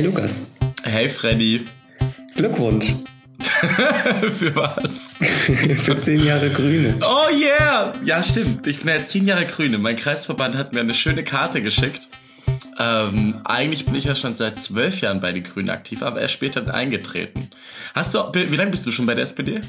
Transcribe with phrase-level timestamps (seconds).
[0.00, 0.50] Hey Lukas.
[0.82, 1.66] Hey Freddy.
[2.34, 2.86] Glückwunsch.
[4.30, 5.10] Für was?
[5.10, 6.98] Für zehn Jahre Grüne.
[7.02, 7.92] Oh yeah!
[8.02, 8.66] Ja, stimmt.
[8.66, 9.76] Ich bin ja zehn Jahre Grüne.
[9.76, 12.08] Mein Kreisverband hat mir eine schöne Karte geschickt.
[12.78, 16.32] Ähm, eigentlich bin ich ja schon seit zwölf Jahren bei den Grünen aktiv, aber erst
[16.32, 17.50] später eingetreten.
[17.94, 19.60] Hast du, wie lange bist du schon bei der SPD?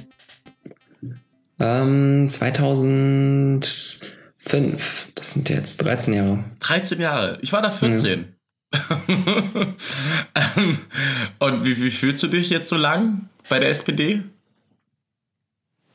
[1.60, 5.10] Ähm, 2005.
[5.14, 6.46] Das sind jetzt 13 Jahre.
[6.62, 7.38] 13 Jahre.
[7.42, 8.22] Ich war da 14.
[8.22, 8.26] Ja.
[11.40, 14.22] Und wie, wie fühlst du dich jetzt so lang bei der SPD?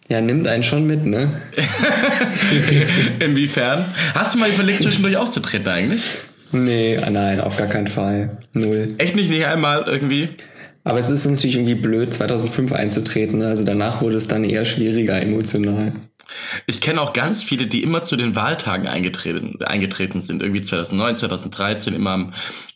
[0.08, 1.42] Ja, nimmt einen schon mit, ne?
[3.18, 3.84] Inwiefern?
[4.14, 6.04] Hast du mal überlegt, zwischendurch auszutreten eigentlich?
[6.52, 8.38] Nee, nein, auf gar keinen Fall.
[8.52, 8.94] Null.
[8.98, 10.28] Echt nicht, nicht einmal irgendwie?
[10.86, 13.40] Aber es ist natürlich irgendwie blöd, 2005 einzutreten.
[13.40, 13.48] Ne?
[13.48, 15.94] Also danach wurde es dann eher schwieriger emotional.
[16.68, 20.42] Ich kenne auch ganz viele, die immer zu den Wahltagen eingetreten, eingetreten sind.
[20.42, 22.32] Irgendwie 2009, 2013, immer am,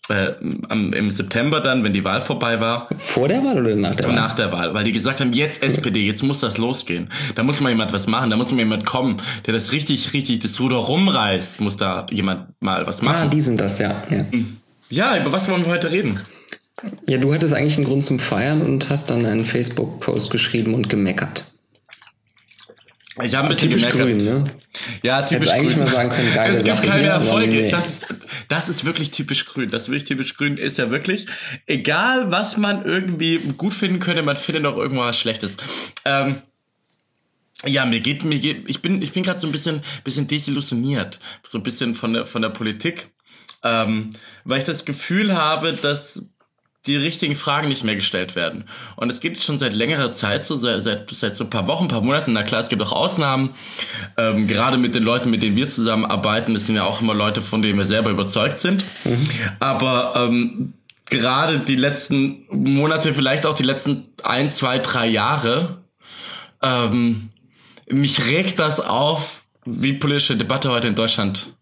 [0.09, 0.33] äh,
[0.69, 2.89] am, im September dann, wenn die Wahl vorbei war.
[2.99, 4.15] Vor der Wahl oder nach der Wahl?
[4.17, 7.11] Nach der Wahl, weil die gesagt haben, jetzt SPD, jetzt muss das losgehen.
[7.37, 10.41] Da muss mal jemand was machen, da muss mal jemand kommen, der das richtig, richtig,
[10.41, 13.27] das Ruder rumreißt, muss da jemand mal was machen.
[13.27, 14.03] Ah, die sind das, ja.
[14.11, 14.25] Ja,
[14.89, 16.19] ja über was wollen wir heute reden?
[17.07, 20.89] Ja, du hattest eigentlich einen Grund zum Feiern und hast dann einen Facebook-Post geschrieben und
[20.89, 21.45] gemeckert.
[23.23, 24.23] Ich habe ein bisschen typisch gemeckert.
[24.23, 24.51] Grün, ne?
[25.03, 27.53] Ja, typisch Hättest eigentlich mal sagen können, geile Es gibt Sache keine hier, Erfolge.
[27.53, 27.71] nee.
[27.71, 28.07] Das, ist,
[28.49, 29.69] das ist wirklich typisch grün.
[29.71, 31.27] Das wirklich typisch grün ist ja wirklich,
[31.67, 35.57] egal was man irgendwie gut finden könnte, man findet doch irgendwo was Schlechtes.
[36.05, 36.37] Ähm,
[37.67, 41.21] ja, mir geht, mir geht, ich bin, ich bin gerade so ein bisschen, bisschen desillusioniert,
[41.47, 43.11] so ein bisschen von der, von der Politik,
[43.63, 44.11] ähm,
[44.45, 46.25] weil ich das Gefühl habe, dass
[46.87, 48.65] die richtigen Fragen nicht mehr gestellt werden.
[48.97, 51.85] Und es geht schon seit längerer Zeit so, seit, seit, seit so ein paar Wochen,
[51.85, 52.33] ein paar Monaten.
[52.33, 53.51] Na klar, es gibt auch Ausnahmen.
[54.17, 57.43] Ähm, gerade mit den Leuten, mit denen wir zusammenarbeiten, das sind ja auch immer Leute,
[57.43, 58.85] von denen wir selber überzeugt sind.
[59.05, 59.29] Mhm.
[59.59, 60.73] Aber ähm,
[61.11, 65.83] gerade die letzten Monate, vielleicht auch die letzten ein, zwei, drei Jahre,
[66.63, 67.29] ähm,
[67.89, 71.53] mich regt das auf, wie politische Debatte heute in Deutschland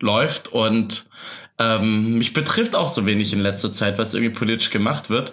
[0.00, 1.06] läuft und
[1.58, 5.32] ähm, mich betrifft auch so wenig in letzter Zeit, was irgendwie politisch gemacht wird.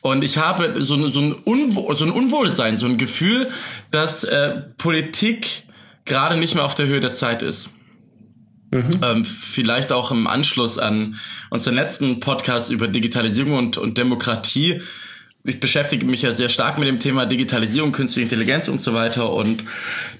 [0.00, 3.48] Und ich habe so, so, ein, Unwohl, so ein Unwohlsein, so ein Gefühl,
[3.90, 5.64] dass äh, Politik
[6.04, 7.70] gerade nicht mehr auf der Höhe der Zeit ist.
[8.70, 9.00] Mhm.
[9.02, 11.16] Ähm, vielleicht auch im Anschluss an
[11.50, 14.80] unseren letzten Podcast über Digitalisierung und, und Demokratie
[15.46, 19.32] ich beschäftige mich ja sehr stark mit dem Thema Digitalisierung, künstliche Intelligenz und so weiter.
[19.32, 19.62] Und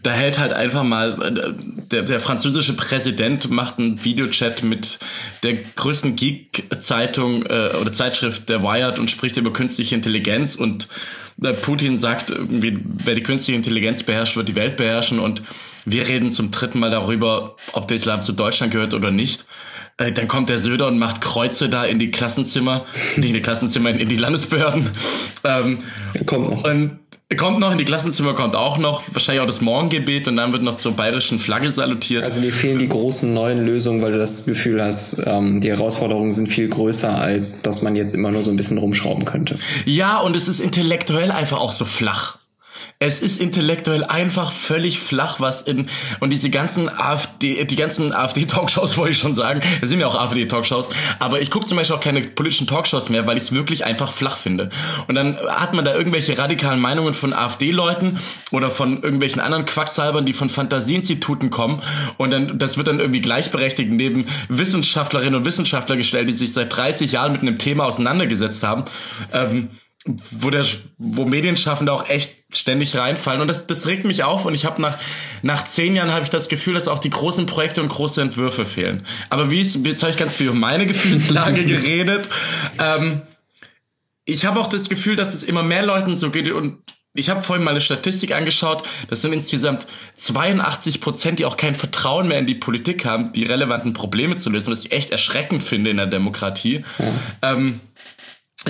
[0.03, 1.53] da hält halt einfach mal, äh,
[1.91, 4.99] der, der französische Präsident macht einen Videochat mit
[5.43, 10.55] der größten Geek-Zeitung äh, oder Zeitschrift der Wired und spricht über künstliche Intelligenz.
[10.55, 10.89] Und
[11.43, 15.19] äh, Putin sagt irgendwie, wer die künstliche Intelligenz beherrscht, wird die Welt beherrschen.
[15.19, 15.43] Und
[15.87, 19.47] wir reden zum dritten Mal darüber, ob der Islam zu Deutschland gehört oder nicht.
[19.99, 22.85] Äh, dann kommt der Söder und macht Kreuze da in die Klassenzimmer,
[23.17, 24.91] nicht in die Klassenzimmer, in die Landesbehörden.
[25.45, 25.79] Ähm,
[26.27, 26.65] kommt noch.
[26.65, 26.99] Und
[27.37, 30.63] kommt noch in die Klassenzimmer, kommt auch noch, wahrscheinlich auch das Morgengebet und dann wird
[30.63, 32.25] noch zur bayerischen Flagge salutiert.
[32.25, 36.31] Also dir fehlen die großen neuen Lösungen, weil du das Gefühl hast, ähm, die Herausforderungen
[36.31, 39.59] sind viel größer, als dass man jetzt immer nur so ein bisschen rumschrauben könnte.
[39.85, 42.39] Ja, und es ist intellektuell einfach auch so flach.
[42.99, 45.87] Es ist intellektuell einfach völlig flach, was in
[46.21, 50.15] und diese ganzen AfD, die ganzen AfD-Talkshows wollte ich schon sagen, es sind ja auch
[50.15, 53.85] AfD-Talkshows, aber ich gucke zum Beispiel auch keine politischen Talkshows mehr, weil ich es wirklich
[53.85, 54.71] einfach flach finde.
[55.09, 58.19] Und dann hat man da irgendwelche radikalen Meinungen von AfD-Leuten
[58.51, 61.83] oder von irgendwelchen anderen Quacksalbern, die von Fantasieinstituten kommen
[62.17, 66.75] und dann das wird dann irgendwie gleichberechtigt neben Wissenschaftlerinnen und Wissenschaftler gestellt, die sich seit
[66.75, 68.85] 30 Jahren mit einem Thema auseinandergesetzt haben.
[69.35, 69.69] Ähm,
[70.31, 70.65] wo der
[70.99, 74.81] wo Medienschaffende auch echt ständig reinfallen und das das regt mich auf und ich habe
[74.81, 74.99] nach
[75.43, 78.65] nach zehn Jahren habe ich das Gefühl, dass auch die großen Projekte und große Entwürfe
[78.65, 79.05] fehlen.
[79.31, 82.29] Aber wie ist, jetzt habe ich ganz viel um meine Gefühlslage geredet.
[82.79, 83.23] Ähm,
[84.25, 86.79] ich habe auch das Gefühl, dass es immer mehr Leuten so geht und
[87.19, 88.83] ich habe vorhin mal eine Statistik angeschaut.
[89.09, 93.45] Das sind insgesamt 82 Prozent, die auch kein Vertrauen mehr in die Politik haben, die
[93.45, 96.85] relevanten Probleme zu lösen, was ich echt erschreckend finde in der Demokratie.
[96.99, 97.53] Ja.
[97.53, 97.81] Ähm,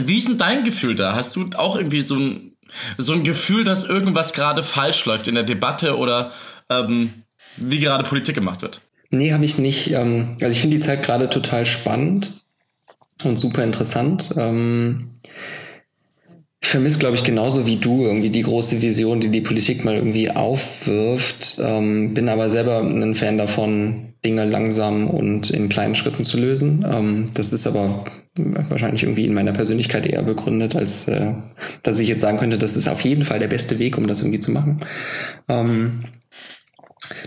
[0.04, 1.14] wie ist denn dein Gefühl da?
[1.14, 2.52] Hast du auch irgendwie so ein,
[2.98, 6.32] so ein Gefühl, dass irgendwas gerade falsch läuft in der Debatte oder
[6.69, 7.22] ähm,
[7.56, 8.81] wie gerade Politik gemacht wird?
[9.10, 9.90] Nee, habe ich nicht.
[9.93, 12.44] Ähm, also ich finde die Zeit gerade total spannend
[13.25, 14.31] und super interessant.
[14.37, 15.12] Ähm,
[16.60, 19.94] ich vermisse, glaube ich, genauso wie du irgendwie die große Vision, die die Politik mal
[19.94, 21.58] irgendwie aufwirft.
[21.60, 27.31] Ähm, bin aber selber ein Fan davon, Dinge langsam und in kleinen Schritten zu lösen.
[27.34, 28.04] Das ist aber
[28.37, 31.33] wahrscheinlich irgendwie in meiner Persönlichkeit eher begründet, als äh,
[31.83, 34.21] dass ich jetzt sagen könnte, das ist auf jeden Fall der beste Weg, um das
[34.21, 34.81] irgendwie zu machen.
[35.49, 36.00] Ähm,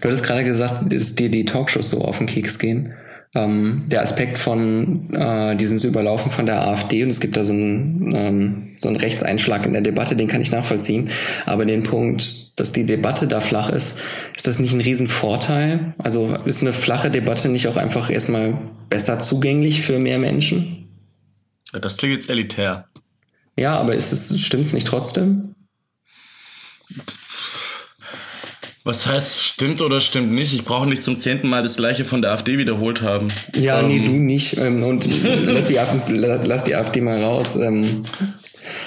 [0.01, 2.93] du hattest gerade gesagt, dass dir die Talkshows so auf den Keks gehen.
[3.35, 7.37] ähm, der Aspekt von, äh, die sind so überlaufen von der AfD und es gibt
[7.37, 11.09] da so einen, ähm, so einen Rechtseinschlag in der Debatte, den kann ich nachvollziehen.
[11.45, 13.99] Aber den Punkt, dass die Debatte da flach ist,
[14.35, 15.93] ist das nicht ein Riesenvorteil?
[15.99, 18.57] Also ist eine flache Debatte nicht auch einfach erstmal
[18.89, 20.88] besser zugänglich für mehr Menschen?
[21.71, 22.87] Das klingt jetzt elitär.
[23.57, 25.55] Ja, aber ist es, stimmt's nicht trotzdem?
[28.83, 30.53] Was heißt stimmt oder stimmt nicht?
[30.53, 33.27] Ich brauche nicht zum zehnten Mal das gleiche von der AfD wiederholt haben.
[33.55, 34.57] Ja, ähm, nee, du nicht.
[34.57, 35.07] Ähm, und
[35.45, 37.57] lass, die AfD, lass die AfD mal raus.
[37.57, 38.05] Ähm,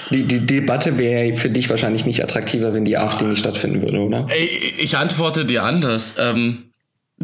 [0.09, 3.99] die, die Debatte wäre für dich wahrscheinlich nicht attraktiver, wenn die AfD nicht stattfinden würde,
[3.99, 4.27] oder?
[4.79, 6.15] Ich antworte dir anders.
[6.17, 6.72] Ähm,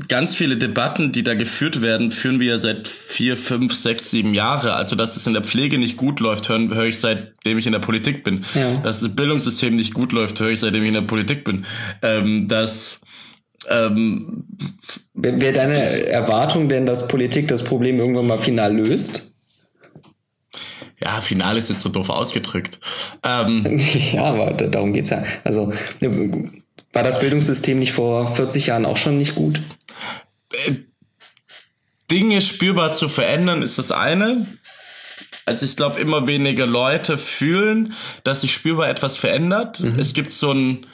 [0.08, 4.34] ganz viele Debatten, die da geführt werden, führen wir ja seit vier, fünf, sechs, sieben
[4.34, 4.74] Jahre.
[4.74, 7.74] Also, dass es in der Pflege nicht gut läuft, höre hör ich seitdem ich in
[7.74, 8.46] der Politik bin.
[8.54, 8.78] Ja.
[8.78, 11.66] Dass das Bildungssystem nicht gut läuft, höre ich seitdem ich in der Politik bin.
[12.02, 13.00] Ähm, dass
[13.70, 14.46] ähm,
[15.14, 19.26] Wäre deine das, Erwartung denn, dass Politik das Problem irgendwann mal final löst?
[21.02, 22.80] Ja, final ist jetzt so doof ausgedrückt.
[23.24, 23.80] Ähm,
[24.14, 25.24] ja, aber darum geht's ja.
[25.44, 25.72] Also
[26.94, 29.60] war das Bildungssystem nicht vor 40 Jahren auch schon nicht gut?
[30.52, 30.76] Äh,
[32.12, 34.48] Dinge spürbar zu verändern ist das eine.
[35.46, 37.94] Also ich glaube, immer weniger Leute fühlen,
[38.24, 39.80] dass sich spürbar etwas verändert.
[39.80, 40.00] Mhm.
[40.00, 40.86] Es gibt so ein,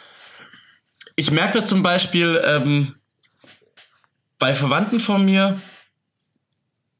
[1.15, 2.93] ich merke das zum Beispiel ähm,
[4.39, 5.59] bei Verwandten von mir,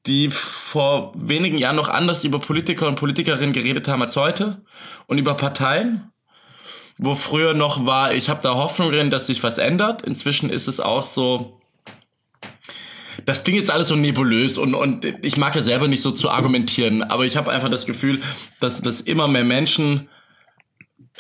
[0.06, 4.62] die vor wenigen Jahren noch anders über Politiker und Politikerinnen geredet haben als heute
[5.08, 6.12] und über Parteien.
[6.98, 10.02] Wo früher noch war, ich habe da Hoffnung drin, dass sich was ändert.
[10.04, 11.60] Inzwischen ist es auch so,
[13.26, 16.30] das Ding jetzt alles so nebulös und, und ich mag ja selber nicht so zu
[16.30, 18.22] argumentieren, aber ich habe einfach das Gefühl,
[18.60, 20.10] dass, dass immer mehr Menschen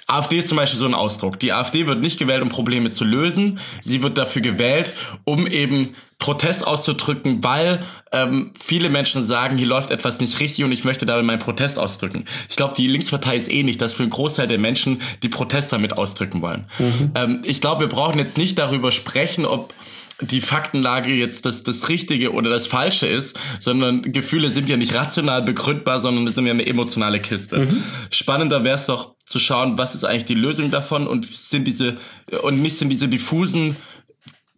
[0.07, 1.40] AfD ist zum Beispiel so ein Ausdruck.
[1.40, 3.60] Die AfD wird nicht gewählt, um Probleme zu lösen.
[3.81, 4.94] Sie wird dafür gewählt,
[5.24, 10.72] um eben Protest auszudrücken, weil ähm, viele Menschen sagen, hier läuft etwas nicht richtig und
[10.72, 12.25] ich möchte damit meinen Protest ausdrücken.
[12.50, 15.94] Ich glaube, die Linkspartei ist ähnlich, dass für einen Großteil der Menschen die Protest damit
[15.94, 16.66] ausdrücken wollen.
[16.80, 17.12] Mhm.
[17.16, 19.74] Ähm, ich glaube, wir brauchen jetzt nicht darüber sprechen, ob
[20.21, 24.95] die Faktenlage jetzt das, das Richtige oder das Falsche ist, sondern Gefühle sind ja nicht
[24.95, 27.59] rational begründbar, sondern es sind ja eine emotionale Kiste.
[27.59, 27.83] Mhm.
[28.12, 31.95] Spannender wäre es doch zu schauen, was ist eigentlich die Lösung davon und sind diese,
[32.44, 33.75] und nicht sind diese diffusen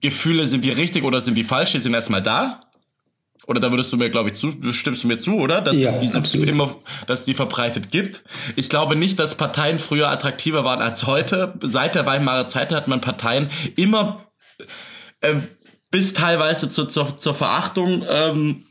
[0.02, 2.62] Gefühle, sind die richtig oder sind die falsch, die sind erstmal da.
[3.48, 5.62] Oder da würdest du mir, glaube ich, zu, stimmst du mir zu, oder?
[5.62, 6.50] Dass ja, es diese absolut.
[6.50, 6.76] immer,
[7.08, 8.22] dass es die verbreitet gibt.
[8.58, 11.54] Ich glaube nicht, dass Parteien früher attraktiver waren als heute.
[11.64, 14.28] Seit der Weimarer Zeit hat man Parteien immer
[15.22, 15.36] äh,
[15.92, 18.64] bis teilweise zur, zur, zur Verachtung ähm,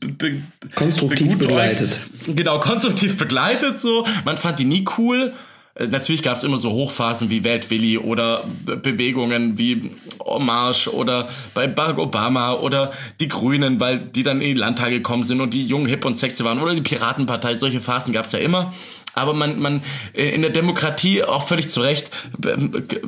[0.00, 0.42] be,
[0.74, 2.06] konstruktiv begleitet.
[2.26, 4.06] Genau, konstruktiv begleitet so.
[4.24, 5.32] Man fand die nie cool.
[5.74, 9.90] Äh, natürlich gab es immer so Hochphasen wie Weltwilli oder Bewegungen wie
[10.38, 15.24] Marsch oder bei Barack Obama oder die Grünen, weil die dann in die Landtage gekommen
[15.24, 17.54] sind und die jungen, hip und sexy waren oder die Piratenpartei.
[17.54, 18.72] Solche Phasen gab es ja immer.
[19.14, 19.82] Aber man, man
[20.14, 22.10] äh, in der Demokratie auch völlig zu Recht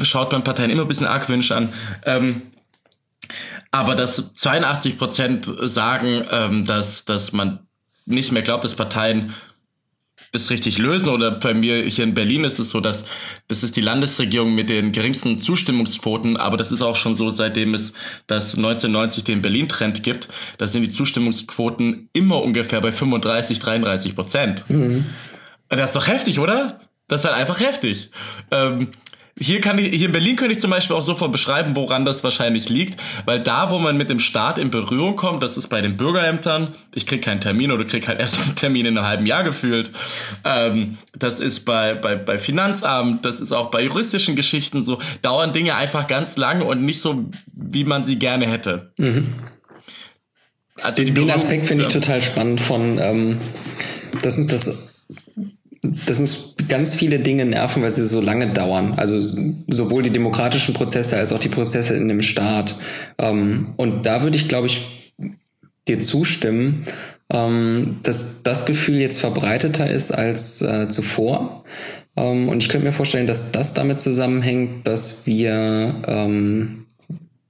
[0.02, 1.72] schaut man Parteien immer ein bisschen argwöhnisch an.
[2.04, 2.42] Ähm,
[3.72, 7.66] aber dass 82 Prozent sagen, ähm, dass, dass man
[8.06, 9.34] nicht mehr glaubt, dass Parteien
[10.30, 13.04] das richtig lösen oder bei mir hier in Berlin ist es so, dass
[13.48, 17.74] das ist die Landesregierung mit den geringsten Zustimmungsquoten, aber das ist auch schon so, seitdem
[17.74, 17.92] es
[18.26, 24.64] das 1990 den Berlin-Trend gibt, da sind die Zustimmungsquoten immer ungefähr bei 35, 33 Prozent.
[24.68, 25.06] Mhm.
[25.68, 26.80] Das ist doch heftig, oder?
[27.08, 28.10] Das ist halt einfach heftig.
[28.50, 28.92] Ähm,
[29.38, 32.22] hier kann ich, hier in Berlin könnte ich zum Beispiel auch sofort beschreiben, woran das
[32.22, 35.80] wahrscheinlich liegt, weil da, wo man mit dem Staat in Berührung kommt, das ist bei
[35.80, 39.26] den Bürgerämtern, ich krieg keinen Termin oder krieg halt erst einen Termin in einem halben
[39.26, 39.90] Jahr gefühlt.
[40.44, 45.52] Ähm, das ist bei, bei, bei Finanzamt, das ist auch bei juristischen Geschichten so, dauern
[45.52, 48.92] Dinge einfach ganz lang und nicht so, wie man sie gerne hätte.
[48.98, 49.34] Mhm.
[50.82, 53.38] Also den, den Aspekt finde ich total spannend von, ähm,
[54.22, 54.88] das ist das
[55.82, 58.94] das sind ganz viele Dinge nerven, weil sie so lange dauern.
[58.96, 59.20] Also
[59.66, 62.76] sowohl die demokratischen Prozesse als auch die Prozesse in dem Staat.
[63.18, 65.14] Ähm, und da würde ich, glaube ich,
[65.88, 66.86] dir zustimmen,
[67.30, 71.64] ähm, dass das Gefühl jetzt verbreiteter ist als äh, zuvor.
[72.16, 76.54] Ähm, und ich könnte mir vorstellen, dass das damit zusammenhängt, dass wir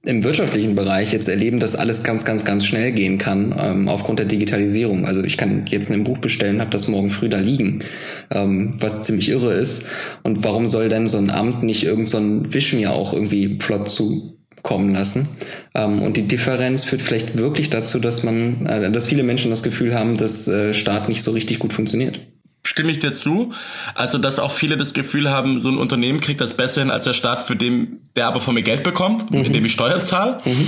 [0.05, 4.19] im wirtschaftlichen Bereich jetzt erleben, dass alles ganz, ganz, ganz schnell gehen kann ähm, aufgrund
[4.19, 5.05] der Digitalisierung.
[5.05, 7.83] Also ich kann jetzt ein Buch bestellen, habe das morgen früh da liegen,
[8.29, 9.85] ähm, was ziemlich irre ist.
[10.23, 13.59] Und warum soll denn so ein Amt nicht irgend so ein Wisch mir auch irgendwie
[13.61, 15.29] flott zukommen lassen?
[15.73, 19.63] Ähm, und die Differenz führt vielleicht wirklich dazu, dass man, äh, dass viele Menschen das
[19.63, 22.19] Gefühl haben, dass äh, Staat nicht so richtig gut funktioniert
[22.65, 23.53] stimme ich dir zu.
[23.93, 27.03] Also, dass auch viele das Gefühl haben, so ein Unternehmen kriegt das besser hin als
[27.03, 29.45] der Staat, für den der aber von mir Geld bekommt, mhm.
[29.45, 30.37] indem ich Steuern zahle.
[30.45, 30.67] Mhm.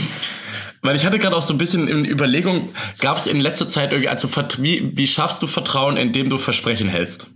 [0.82, 3.92] weil ich hatte gerade auch so ein bisschen in Überlegung, gab es in letzter Zeit
[3.92, 7.28] irgendwie, also wie, wie schaffst du Vertrauen, indem du Versprechen hältst?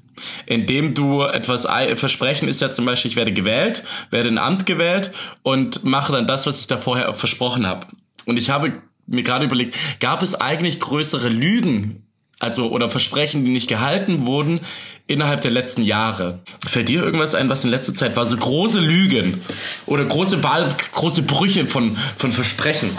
[0.45, 5.11] Indem du etwas, Versprechen ist ja zum Beispiel, ich werde gewählt, werde ein Amt gewählt
[5.43, 7.87] und mache dann das, was ich da vorher versprochen habe.
[8.25, 8.73] Und ich habe
[9.07, 12.08] mir gerade überlegt, gab es eigentlich größere Lügen,
[12.39, 14.61] also oder Versprechen, die nicht gehalten wurden
[15.07, 16.39] innerhalb der letzten Jahre?
[16.65, 18.25] Fällt dir irgendwas ein, was in letzter Zeit war?
[18.25, 19.41] So große Lügen
[19.85, 22.91] oder große Wahl, große Brüche von, von Versprechen?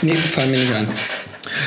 [0.00, 0.88] Nee, fallen mir nicht ein.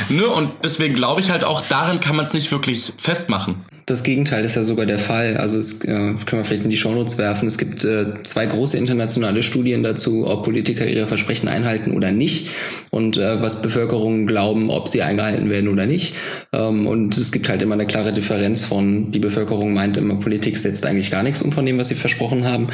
[0.10, 3.56] Ne, und deswegen glaube ich halt auch, daran kann man es nicht wirklich festmachen.
[3.88, 5.38] Das Gegenteil ist ja sogar der Fall.
[5.38, 7.48] Also es äh, können wir vielleicht in die Shownotes werfen.
[7.48, 12.50] Es gibt äh, zwei große internationale Studien dazu, ob Politiker ihre Versprechen einhalten oder nicht
[12.90, 16.16] und äh, was Bevölkerungen glauben, ob sie eingehalten werden oder nicht.
[16.52, 20.58] Ähm, und es gibt halt immer eine klare Differenz von, die Bevölkerung meint immer, Politik
[20.58, 22.68] setzt eigentlich gar nichts um von dem, was sie versprochen haben.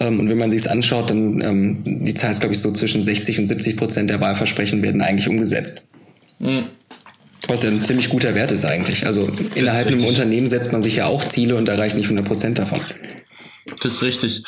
[0.00, 2.72] Ähm, und wenn man sich es anschaut, dann ähm, die Zahl ist, glaube ich, so
[2.72, 5.82] zwischen 60 und 70 Prozent der Wahlversprechen werden eigentlich umgesetzt.
[6.38, 6.66] Mhm.
[7.48, 9.06] Was ja ein ziemlich guter Wert ist eigentlich.
[9.06, 12.58] Also innerhalb einem Unternehmen setzt man sich ja auch Ziele und erreicht nicht 100 Prozent
[12.58, 12.80] davon.
[13.82, 14.42] Das ist richtig.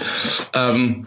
[0.52, 1.06] Ähm,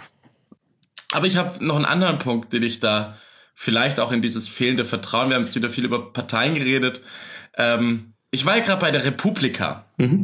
[1.11, 3.17] aber ich habe noch einen anderen Punkt, den ich da
[3.55, 7.01] vielleicht auch in dieses fehlende Vertrauen, wir haben jetzt wieder viel über Parteien geredet.
[7.57, 9.85] Ähm, ich war ja gerade bei der Republika.
[9.97, 10.23] Mhm.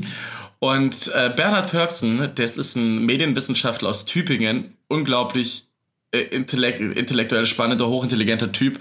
[0.59, 5.66] Und äh, Bernhard Pörksen, das ist ein Medienwissenschaftler aus Tübingen, unglaublich
[6.11, 8.79] intellekt, intellektuell spannender, hochintelligenter Typ.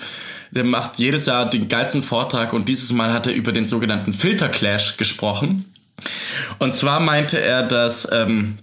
[0.50, 4.12] Der macht jedes Jahr den geilsten Vortrag und dieses Mal hat er über den sogenannten
[4.12, 5.72] Filterclash gesprochen.
[6.58, 8.58] Und zwar meinte er, dass ähm,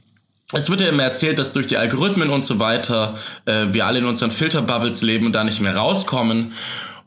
[0.53, 3.15] es wird ja immer erzählt, dass durch die Algorithmen und so weiter
[3.45, 6.53] äh, wir alle in unseren Filterbubbles leben und da nicht mehr rauskommen.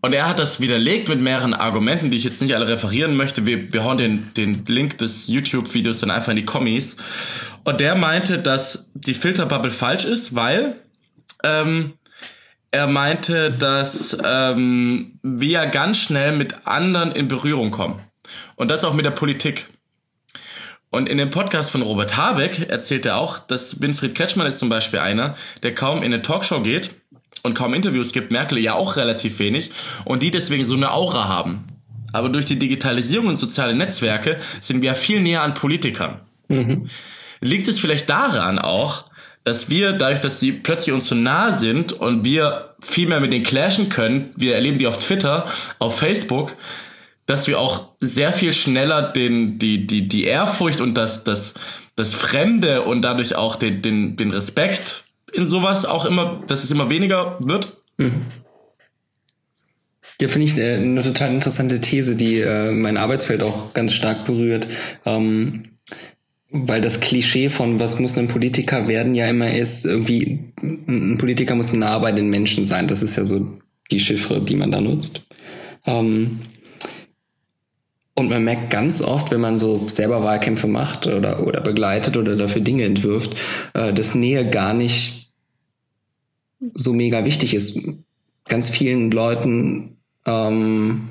[0.02, 3.46] Und er hat das widerlegt mit mehreren Argumenten, die ich jetzt nicht alle referieren möchte.
[3.46, 6.96] Wir, wir hauen den, den Link des YouTube-Videos dann einfach in die Kommis.
[7.64, 10.76] Und der meinte, dass die Filterbubble falsch ist, weil
[11.46, 11.92] ähm,
[12.70, 18.00] er meinte, dass ähm, wir ganz schnell mit anderen in Berührung kommen.
[18.56, 19.68] Und das auch mit der Politik.
[20.90, 24.68] Und in dem Podcast von Robert Habeck erzählt er auch, dass Winfried Kretschmann ist zum
[24.68, 26.90] Beispiel einer, der kaum in eine Talkshow geht
[27.42, 29.70] und kaum Interviews gibt, Merkel ja auch relativ wenig
[30.04, 31.68] und die deswegen so eine Aura haben.
[32.12, 36.20] Aber durch die Digitalisierung und soziale Netzwerke sind wir viel näher an Politikern.
[36.48, 36.88] Mhm.
[37.40, 39.04] Liegt es vielleicht daran auch,
[39.46, 43.32] dass wir, dadurch, dass sie plötzlich uns so nah sind und wir viel mehr mit
[43.32, 45.46] denen clashen können, wir erleben die auf Twitter,
[45.78, 46.56] auf Facebook,
[47.26, 51.54] dass wir auch sehr viel schneller den, die, die, die Ehrfurcht und das, das,
[51.94, 56.72] das Fremde und dadurch auch den, den, den Respekt in sowas auch immer, dass es
[56.72, 57.76] immer weniger wird.
[57.98, 58.22] Mhm.
[60.20, 64.24] Ja, finde ich äh, eine total interessante These, die äh, mein Arbeitsfeld auch ganz stark
[64.24, 64.66] berührt.
[65.04, 65.76] Ähm,
[66.66, 71.54] weil das Klischee von was muss ein Politiker werden ja immer ist, irgendwie, ein Politiker
[71.54, 72.88] muss nah bei den Menschen sein.
[72.88, 73.58] Das ist ja so
[73.90, 75.26] die Chiffre, die man da nutzt.
[75.86, 76.40] Ähm,
[78.14, 82.34] und man merkt ganz oft, wenn man so selber Wahlkämpfe macht oder, oder begleitet oder
[82.34, 83.36] dafür Dinge entwirft,
[83.74, 85.32] äh, dass Nähe gar nicht
[86.74, 88.04] so mega wichtig ist.
[88.48, 91.10] Ganz vielen Leuten ähm,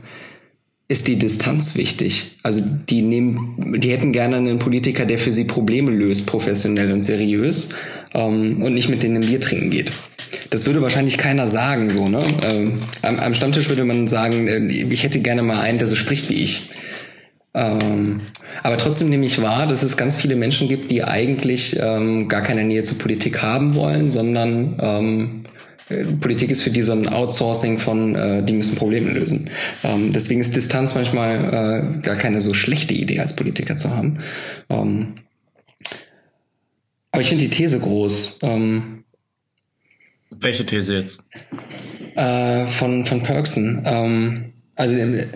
[0.88, 2.38] ist die Distanz wichtig.
[2.44, 7.02] Also die nehmen, die hätten gerne einen Politiker, der für sie Probleme löst, professionell und
[7.02, 7.70] seriös
[8.14, 9.92] ähm, und nicht mit denen ein Bier trinken geht.
[10.52, 12.24] Das würde wahrscheinlich keiner sagen, so ne.
[12.44, 15.96] Ähm, am, am, Stammtisch würde man sagen, äh, ich hätte gerne mal einen, der so
[15.96, 16.70] spricht wie ich.
[17.56, 18.22] Ähm,
[18.62, 22.42] aber trotzdem nehme ich wahr, dass es ganz viele Menschen gibt, die eigentlich ähm, gar
[22.42, 25.45] keine Nähe zur Politik haben wollen, sondern ähm, äh,
[26.20, 29.52] Politik ist für die so ein Outsourcing von, äh, die müssen Probleme lösen.
[29.84, 34.20] Ähm, deswegen ist Distanz manchmal äh, gar keine so schlechte Idee, als Politiker zu haben.
[34.70, 35.16] Ähm,
[37.12, 38.40] aber ich finde die These groß.
[38.42, 39.04] Ähm,
[40.32, 41.24] Welche These jetzt?
[42.16, 43.84] Äh, von, von Perksen.
[43.86, 45.28] Ähm, also äh,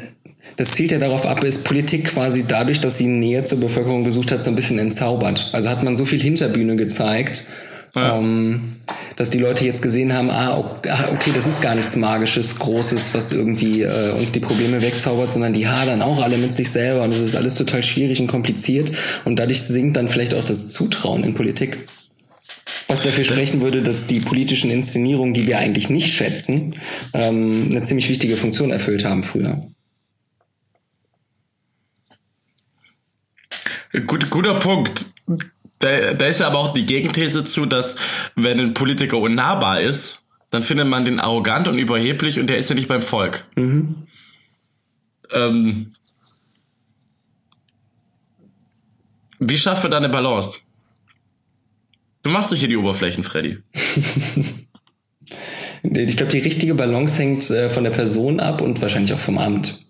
[0.57, 4.31] das zielt ja darauf ab, ist Politik quasi dadurch, dass sie Nähe zur Bevölkerung gesucht
[4.31, 5.49] hat, so ein bisschen entzaubert.
[5.53, 7.45] Also hat man so viel Hinterbühne gezeigt,
[7.95, 8.17] ja.
[8.17, 8.75] ähm,
[9.15, 13.31] dass die Leute jetzt gesehen haben, ah, okay, das ist gar nichts Magisches, Großes, was
[13.31, 17.13] irgendwie äh, uns die Probleme wegzaubert, sondern die hadern auch alle mit sich selber und
[17.13, 18.91] es ist alles total schwierig und kompliziert
[19.25, 21.79] und dadurch sinkt dann vielleicht auch das Zutrauen in Politik.
[22.87, 26.75] Was dafür sprechen würde, dass die politischen Inszenierungen, die wir eigentlich nicht schätzen,
[27.13, 29.61] ähm, eine ziemlich wichtige Funktion erfüllt haben früher.
[34.07, 35.05] Gut, guter Punkt.
[35.79, 37.95] Da, da ist ja aber auch die Gegenthese zu, dass
[38.35, 42.69] wenn ein Politiker unnahbar ist, dann findet man den arrogant und überheblich und der ist
[42.69, 43.45] ja nicht beim Volk.
[43.55, 44.07] Mhm.
[45.31, 45.93] Ähm,
[49.39, 50.57] wie schaffen wir da eine Balance?
[52.23, 53.59] Du machst doch hier die Oberflächen, Freddy.
[55.83, 59.37] ich glaube, die richtige Balance hängt äh, von der Person ab und wahrscheinlich auch vom
[59.37, 59.85] Amt.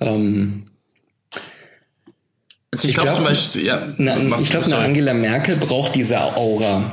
[0.00, 0.70] Ähm,
[2.74, 3.82] also ich, ich glaube glaub, zum Beispiel, ja.
[3.98, 6.90] Na, ich glaube, eine Angela Merkel braucht diese Aura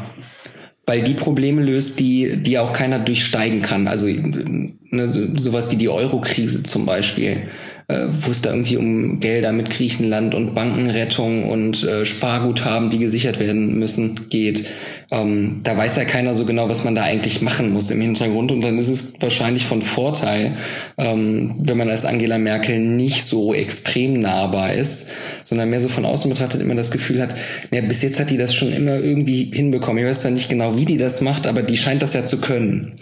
[0.88, 3.88] weil die Probleme löst, die, die auch keiner durchsteigen kann.
[3.88, 7.44] Also ne, so, sowas wie die Euro-Krise zum Beispiel
[7.92, 13.00] äh, wo es da irgendwie um Gelder mit Griechenland und Bankenrettung und äh, Sparguthaben, die
[13.00, 14.66] gesichert werden müssen, geht.
[15.12, 18.52] Ähm, da weiß ja keiner so genau, was man da eigentlich machen muss im Hintergrund.
[18.52, 20.56] Und dann ist es wahrscheinlich von Vorteil,
[20.98, 25.12] ähm, wenn man als Angela Merkel nicht so extrem nahbar ist,
[25.44, 27.36] sondern mehr so von außen betrachtet immer das Gefühl hat,
[27.72, 30.02] ja, bis jetzt hat die das schon immer irgendwie hinbekommen.
[30.02, 32.38] Ich weiß zwar nicht genau, wie die das macht, aber die scheint das ja zu
[32.38, 32.94] können.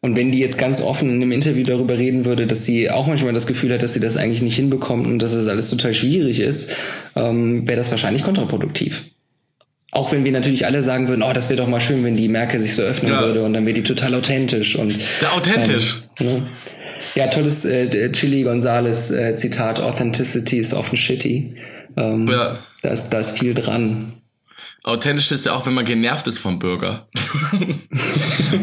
[0.00, 3.08] Und wenn die jetzt ganz offen in einem Interview darüber reden würde, dass sie auch
[3.08, 5.92] manchmal das Gefühl hat, dass sie das eigentlich nicht hinbekommt und dass das alles total
[5.92, 6.70] schwierig ist,
[7.16, 9.06] ähm, wäre das wahrscheinlich kontraproduktiv.
[9.90, 12.28] Auch wenn wir natürlich alle sagen würden, oh, das wäre doch mal schön, wenn die
[12.28, 13.20] Merkel sich so öffnen ja.
[13.20, 16.02] würde und dann wäre die total authentisch und ja, authentisch.
[16.20, 16.46] Ähm, ne?
[17.14, 21.54] Ja, tolles äh, Chili Gonzales äh, Zitat: Authenticity is often shitty.
[21.96, 22.58] Ähm, ja.
[22.82, 24.12] da, ist, da ist viel dran.
[24.84, 27.08] Authentisch ist ja auch, wenn man genervt ist vom Bürger.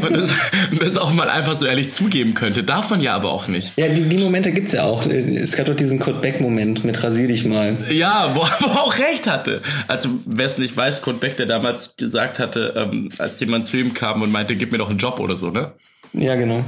[0.02, 0.34] und das,
[0.80, 2.64] das, auch mal einfach so ehrlich zugeben könnte.
[2.64, 3.74] Darf man ja aber auch nicht.
[3.76, 5.06] Ja, die, die Momente gibt's ja auch.
[5.06, 7.86] Es gab doch diesen Kurt Beck-Moment mit Rasier dich mal.
[7.92, 9.62] Ja, wo, wo er auch recht hatte.
[9.88, 13.78] Also, wer es nicht weiß, Kurt Beck, der damals gesagt hatte, ähm, als jemand zu
[13.78, 15.74] ihm kam und meinte, gib mir doch einen Job oder so, ne?
[16.14, 16.64] Ja, genau.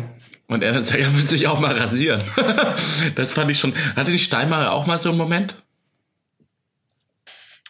[0.47, 2.21] Und er dann sagt, ja, müsste ich auch mal rasieren.
[3.15, 3.73] das fand ich schon.
[3.95, 5.55] Hatte die Steinmeier auch mal so einen Moment?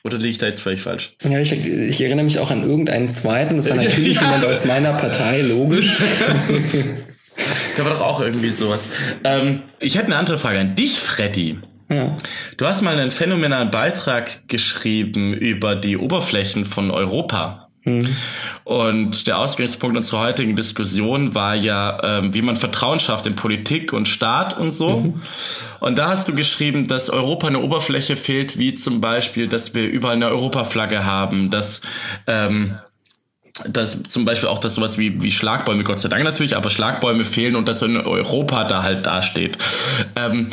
[0.08, 1.12] Oder liege ich da jetzt völlig falsch?
[1.22, 3.58] Ja, ich, ich erinnere mich auch an irgendeinen zweiten.
[3.58, 4.22] Das war natürlich ja.
[4.22, 5.98] jemand aus meiner Partei, logisch.
[7.78, 8.88] da war doch auch irgendwie sowas.
[9.26, 11.58] Ähm, ich hätte eine andere Frage an dich, Freddy.
[11.90, 12.16] Ja.
[12.56, 17.67] Du hast mal einen phänomenalen Beitrag geschrieben über die Oberflächen von Europa.
[17.88, 18.16] Mhm.
[18.66, 23.94] Und der Ausgangspunkt unserer heutigen Diskussion war ja, ähm, wie man Vertrauen schafft in Politik
[23.94, 24.98] und Staat und so.
[24.98, 25.22] Mhm.
[25.80, 29.88] Und da hast du geschrieben, dass Europa eine Oberfläche fehlt, wie zum Beispiel, dass wir
[29.88, 31.82] überall eine Europaflagge haben, dass
[32.28, 32.78] ähm,
[33.68, 37.26] dass zum Beispiel auch das sowas wie, wie Schlagbäume, Gott sei Dank natürlich, aber Schlagbäume
[37.26, 39.58] fehlen und dass in Europa da halt dasteht.
[40.16, 40.50] Ähm,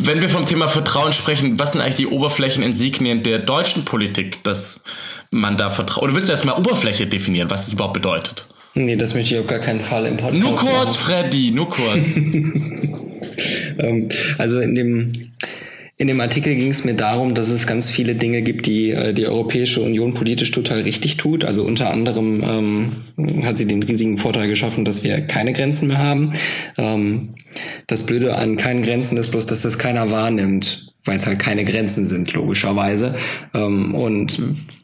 [0.00, 4.80] wenn wir vom Thema Vertrauen sprechen, was sind eigentlich die Oberflächeninsignien der deutschen Politik, dass
[5.30, 6.04] man da vertraut?
[6.04, 8.46] Oder willst du erstmal Oberfläche definieren, was das überhaupt bedeutet?
[8.74, 10.98] Nee, das möchte ich auf gar keinen Fall im Podcast Nur kurz, machen.
[10.98, 12.16] Freddy, nur kurz.
[13.78, 15.12] Ähm, also in dem
[15.96, 19.12] in dem Artikel ging es mir darum, dass es ganz viele Dinge gibt, die äh,
[19.12, 21.44] die Europäische Union politisch total richtig tut.
[21.44, 22.44] Also unter anderem
[23.18, 26.32] ähm, hat sie den riesigen Vorteil geschaffen, dass wir keine Grenzen mehr haben.
[26.76, 27.34] Ähm,
[27.88, 31.64] das Blöde an keinen Grenzen ist bloß, dass das keiner wahrnimmt, weil es halt keine
[31.64, 33.16] Grenzen sind, logischerweise.
[33.52, 34.40] Ähm, und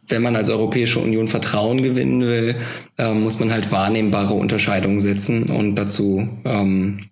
[0.09, 2.57] wenn man als Europäische Union Vertrauen gewinnen will,
[2.99, 7.09] äh, muss man halt wahrnehmbare Unterscheidungen setzen und dazu ähm,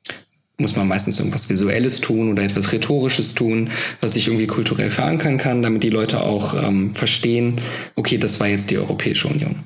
[0.58, 5.38] muss man meistens irgendwas Visuelles tun oder etwas Rhetorisches tun, was sich irgendwie kulturell verankern
[5.38, 7.60] kann, damit die Leute auch ähm, verstehen,
[7.96, 9.56] okay, das war jetzt die Europäische Union.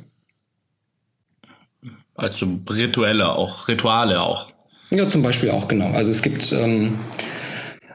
[2.15, 4.53] Also rituelle auch, Rituale auch.
[4.91, 5.91] Ja, zum Beispiel auch, genau.
[5.91, 6.99] Also es gibt ähm,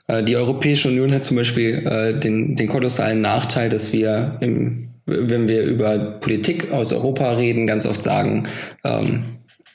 [0.08, 4.91] äh, die Europäische Union hat zum Beispiel äh, den, den kolossalen Nachteil, dass wir im,
[5.12, 8.48] wenn wir über Politik aus Europa reden, ganz oft sagen,
[8.84, 9.24] ähm,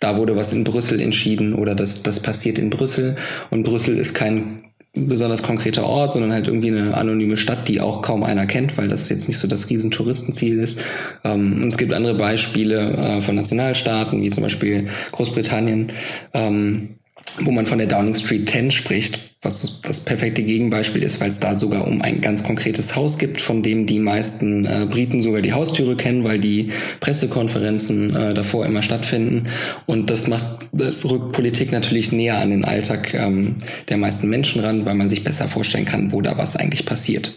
[0.01, 3.17] da wurde was in Brüssel entschieden oder das, das passiert in Brüssel.
[3.51, 4.63] Und Brüssel ist kein
[4.97, 8.89] besonders konkreter Ort, sondern halt irgendwie eine anonyme Stadt, die auch kaum einer kennt, weil
[8.89, 10.81] das jetzt nicht so das Riesentouristenziel ist.
[11.25, 15.93] Ähm, und es gibt andere Beispiele äh, von Nationalstaaten, wie zum Beispiel Großbritannien,
[16.33, 16.97] ähm,
[17.41, 21.39] wo man von der Downing Street 10 spricht, was das perfekte Gegenbeispiel ist, weil es
[21.39, 25.41] da sogar um ein ganz konkretes Haus gibt, von dem die meisten äh, Briten sogar
[25.41, 29.45] die Haustüre kennen, weil die Pressekonferenzen äh, davor immer stattfinden.
[29.87, 30.43] Und das macht
[30.77, 33.57] äh, rückt Politik natürlich näher an den Alltag ähm,
[33.89, 37.33] der meisten Menschen ran, weil man sich besser vorstellen kann, wo da was eigentlich passiert.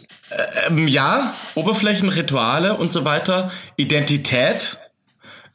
[0.68, 4.80] Ähm, ja, Oberflächenrituale und so weiter, Identität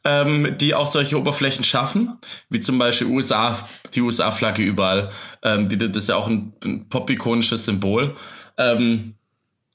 [0.05, 2.17] ähm, die auch solche Oberflächen schaffen,
[2.49, 5.09] wie zum Beispiel USA, die USA-Flagge überall.
[5.43, 8.15] Ähm, die, das ist ja auch ein, ein pop-ikonisches Symbol.
[8.57, 9.15] Ähm,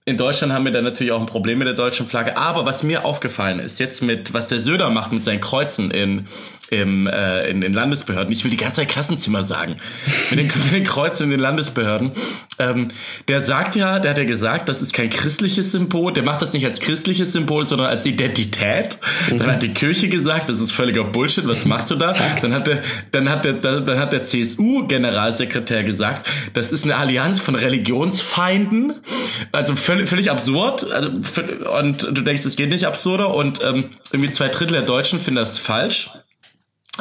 [0.06, 2.36] in Deutschland haben wir da natürlich auch ein Problem mit der deutschen Flagge.
[2.36, 6.26] Aber was mir aufgefallen ist, jetzt mit, was der Söder macht mit seinen Kreuzen in,
[6.70, 8.32] im, äh, in den Landesbehörden.
[8.32, 9.76] Ich will die ganze Zeit Klassenzimmer sagen.
[10.30, 12.12] mit, den, mit den Kreuzen in den Landesbehörden.
[12.58, 12.88] Ähm,
[13.28, 16.12] der sagt ja, der hat ja gesagt, das ist kein christliches Symbol.
[16.12, 18.98] Der macht das nicht als christliches Symbol, sondern als Identität.
[19.30, 19.38] Mhm.
[19.38, 21.48] Dann hat die Kirche gesagt, das ist völliger Bullshit.
[21.48, 22.14] Was machst du da?
[22.40, 27.40] Dann hat der, dann hat der, dann hat der CSU-Generalsekretär gesagt, das ist eine Allianz
[27.40, 28.92] von Religionsfeinden.
[29.52, 30.90] Also völlig, völlig absurd.
[30.90, 31.10] Also,
[31.78, 33.34] und du denkst, es geht nicht absurder.
[33.34, 36.10] Und ähm, irgendwie zwei Drittel der Deutschen finden das falsch.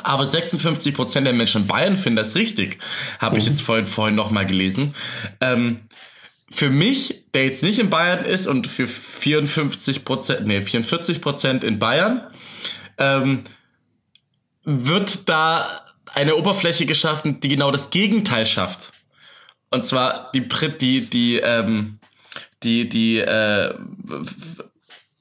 [0.03, 2.79] Aber 56 Prozent der Menschen in Bayern finden das richtig.
[3.19, 4.93] Habe ich jetzt vorhin, vorhin nochmal gelesen.
[5.41, 5.81] Ähm,
[6.51, 11.63] für mich, der jetzt nicht in Bayern ist und für 54 Prozent, nee, 44 Prozent
[11.63, 12.27] in Bayern,
[12.97, 13.43] ähm,
[14.63, 18.91] wird da eine Oberfläche geschaffen, die genau das Gegenteil schafft.
[19.69, 20.47] Und zwar die
[20.79, 21.99] die die ähm,
[22.63, 23.73] die die äh,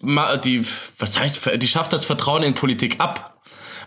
[0.00, 0.64] die
[0.98, 3.37] was heißt die schafft das Vertrauen in Politik ab.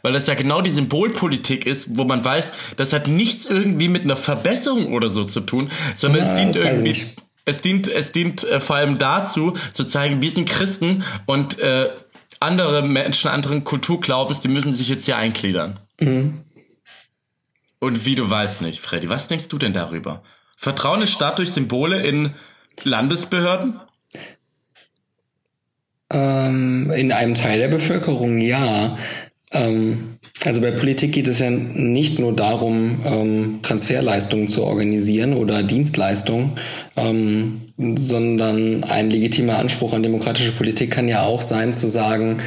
[0.01, 4.03] Weil das ja genau die Symbolpolitik ist, wo man weiß, das hat nichts irgendwie mit
[4.03, 7.05] einer Verbesserung oder so zu tun, sondern ja, es dient irgendwie
[7.45, 11.89] es dient es dient äh, vor allem dazu zu zeigen, wir sind Christen und äh,
[12.39, 15.79] andere Menschen anderen Kulturglaubens, die müssen sich jetzt hier eingliedern.
[15.99, 16.41] Mhm.
[17.79, 20.23] Und wie du weißt nicht, Freddy, was denkst du denn darüber?
[20.55, 22.33] Vertrauen ist Staat durch Symbole in
[22.83, 23.79] Landesbehörden?
[26.11, 28.97] Ähm, in einem Teil der Bevölkerung ja.
[29.53, 35.61] Ähm, also bei Politik geht es ja nicht nur darum, ähm, Transferleistungen zu organisieren oder
[35.61, 36.53] Dienstleistungen,
[36.95, 42.39] ähm, sondern ein legitimer Anspruch an demokratische Politik kann ja auch sein zu sagen,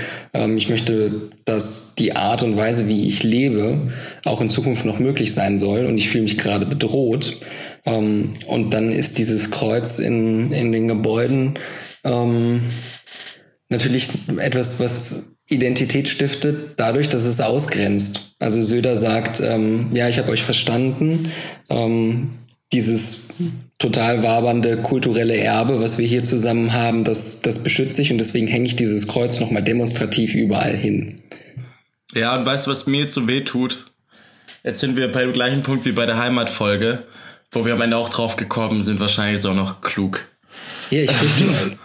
[0.57, 3.93] ich möchte, dass die Art und Weise, wie ich lebe,
[4.25, 7.41] auch in Zukunft noch möglich sein soll und ich fühle mich gerade bedroht.
[7.85, 11.55] Und dann ist dieses Kreuz in, in den Gebäuden
[13.69, 18.35] natürlich etwas, was Identität stiftet, dadurch, dass es ausgrenzt.
[18.39, 21.31] Also Söder sagt, ähm, ja, ich habe euch verstanden.
[21.69, 22.31] Ähm,
[22.73, 23.29] dieses
[23.79, 28.47] total wabernde kulturelle Erbe, was wir hier zusammen haben, das, das beschütze ich und deswegen
[28.47, 31.21] hänge ich dieses Kreuz nochmal demonstrativ überall hin.
[32.15, 33.87] Ja, und weißt du, was mir jetzt so weh tut?
[34.63, 37.05] Jetzt sind wir beim gleichen Punkt wie bei der Heimatfolge,
[37.53, 40.27] wo wir am Ende auch drauf gekommen sind, wahrscheinlich ist auch noch klug.
[40.91, 41.79] Ja, ich finde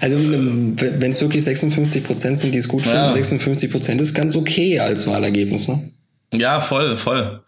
[0.00, 3.12] Also ähm, wenn es wirklich 56 Prozent sind, die es gut finden, ja.
[3.12, 5.92] 56 Prozent ist ganz okay als Wahlergebnis, ne?
[6.32, 7.42] Ja, voll, voll.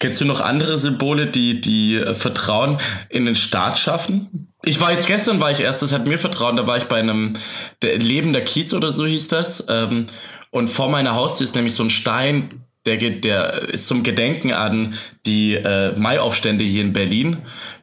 [0.00, 2.78] Kennst du noch andere Symbole, die, die äh, Vertrauen
[3.08, 4.52] in den Staat schaffen?
[4.64, 6.98] Ich war jetzt gestern, war ich erst, das hat mir Vertrauen, da war ich bei
[6.98, 7.34] einem
[7.82, 9.64] der lebender Kiez oder so hieß das.
[9.68, 10.06] Ähm,
[10.50, 14.52] und vor meiner Haustür ist nämlich so ein Stein, der, geht, der ist zum Gedenken
[14.52, 17.36] an die äh, Maiaufstände hier in Berlin,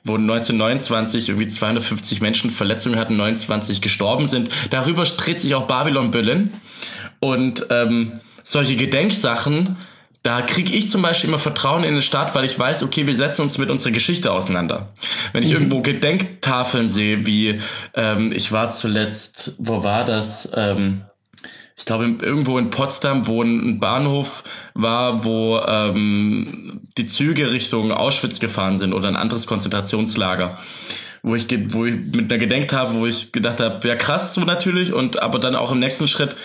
[0.04, 4.50] wo 1929 irgendwie 250 Menschen Verletzungen hatten, 29 gestorben sind.
[4.70, 6.52] Darüber dreht sich auch Babylon Berlin.
[7.20, 8.14] Und ähm,
[8.44, 9.78] solche Gedenksachen
[10.24, 13.16] da kriege ich zum Beispiel immer Vertrauen in den Staat, weil ich weiß, okay, wir
[13.16, 14.94] setzen uns mit unserer Geschichte auseinander.
[15.34, 15.56] Wenn ich mhm.
[15.56, 17.60] irgendwo Gedenktafeln sehe, wie
[17.94, 20.50] ähm, ich war zuletzt, wo war das?
[20.56, 21.02] Ähm,
[21.76, 28.40] ich glaube irgendwo in Potsdam, wo ein Bahnhof war, wo ähm, die Züge Richtung Auschwitz
[28.40, 30.58] gefahren sind oder ein anderes Konzentrationslager
[31.26, 34.92] wo ich, wo ich mit einer Gedenktafel, wo ich gedacht habe, ja krass so natürlich
[34.92, 36.36] und aber dann auch im nächsten Schritt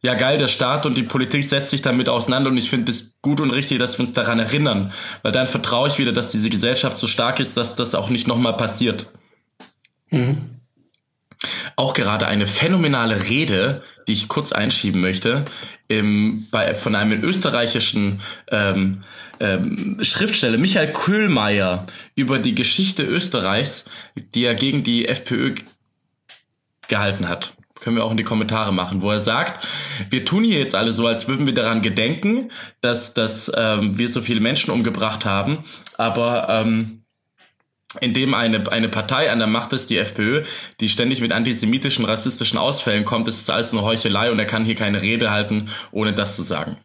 [0.00, 3.18] ja geil, der Staat und die Politik setzt sich damit auseinander und ich finde es
[3.20, 6.50] gut und richtig, dass wir uns daran erinnern, weil dann vertraue ich wieder, dass diese
[6.50, 9.06] Gesellschaft so stark ist, dass das auch nicht nochmal passiert.
[10.10, 10.57] Mhm.
[11.78, 15.44] Auch gerade eine phänomenale Rede, die ich kurz einschieben möchte,
[15.86, 19.02] im, bei, von einem österreichischen ähm,
[19.38, 21.86] ähm, Schriftsteller Michael Köhlmeier
[22.16, 23.84] über die Geschichte Österreichs,
[24.34, 25.54] die er gegen die FPÖ
[26.88, 27.54] gehalten hat.
[27.76, 29.64] Können wir auch in die Kommentare machen, wo er sagt,
[30.10, 34.08] wir tun hier jetzt alle so, als würden wir daran gedenken, dass, dass ähm, wir
[34.08, 35.58] so viele Menschen umgebracht haben,
[35.96, 37.04] aber ähm,
[38.00, 40.44] indem eine, eine Partei an der Macht ist, die FPÖ,
[40.80, 44.64] die ständig mit antisemitischen, rassistischen Ausfällen kommt, ist es alles nur Heuchelei und er kann
[44.64, 46.76] hier keine Rede halten, ohne das zu sagen.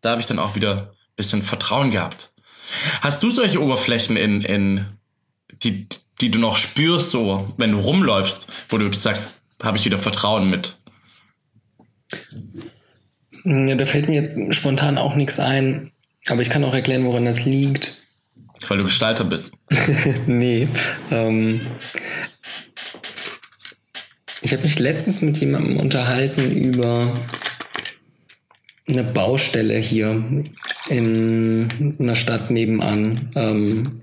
[0.00, 2.32] Da habe ich dann auch wieder bisschen Vertrauen gehabt.
[3.00, 4.86] Hast du solche Oberflächen in, in
[5.62, 5.86] die,
[6.20, 9.30] die du noch spürst, so, wenn du rumläufst, wo du sagst,
[9.62, 10.76] habe ich wieder Vertrauen mit?
[13.44, 15.92] Ja, da fällt mir jetzt spontan auch nichts ein,
[16.26, 17.96] aber ich kann auch erklären, woran das liegt.
[18.68, 19.56] Weil du Gestalter bist.
[20.26, 20.68] nee.
[21.10, 21.60] Ähm,
[24.42, 27.14] ich habe mich letztens mit jemandem unterhalten über
[28.86, 30.22] eine Baustelle hier
[30.88, 33.30] in einer Stadt nebenan.
[33.34, 34.02] Ähm,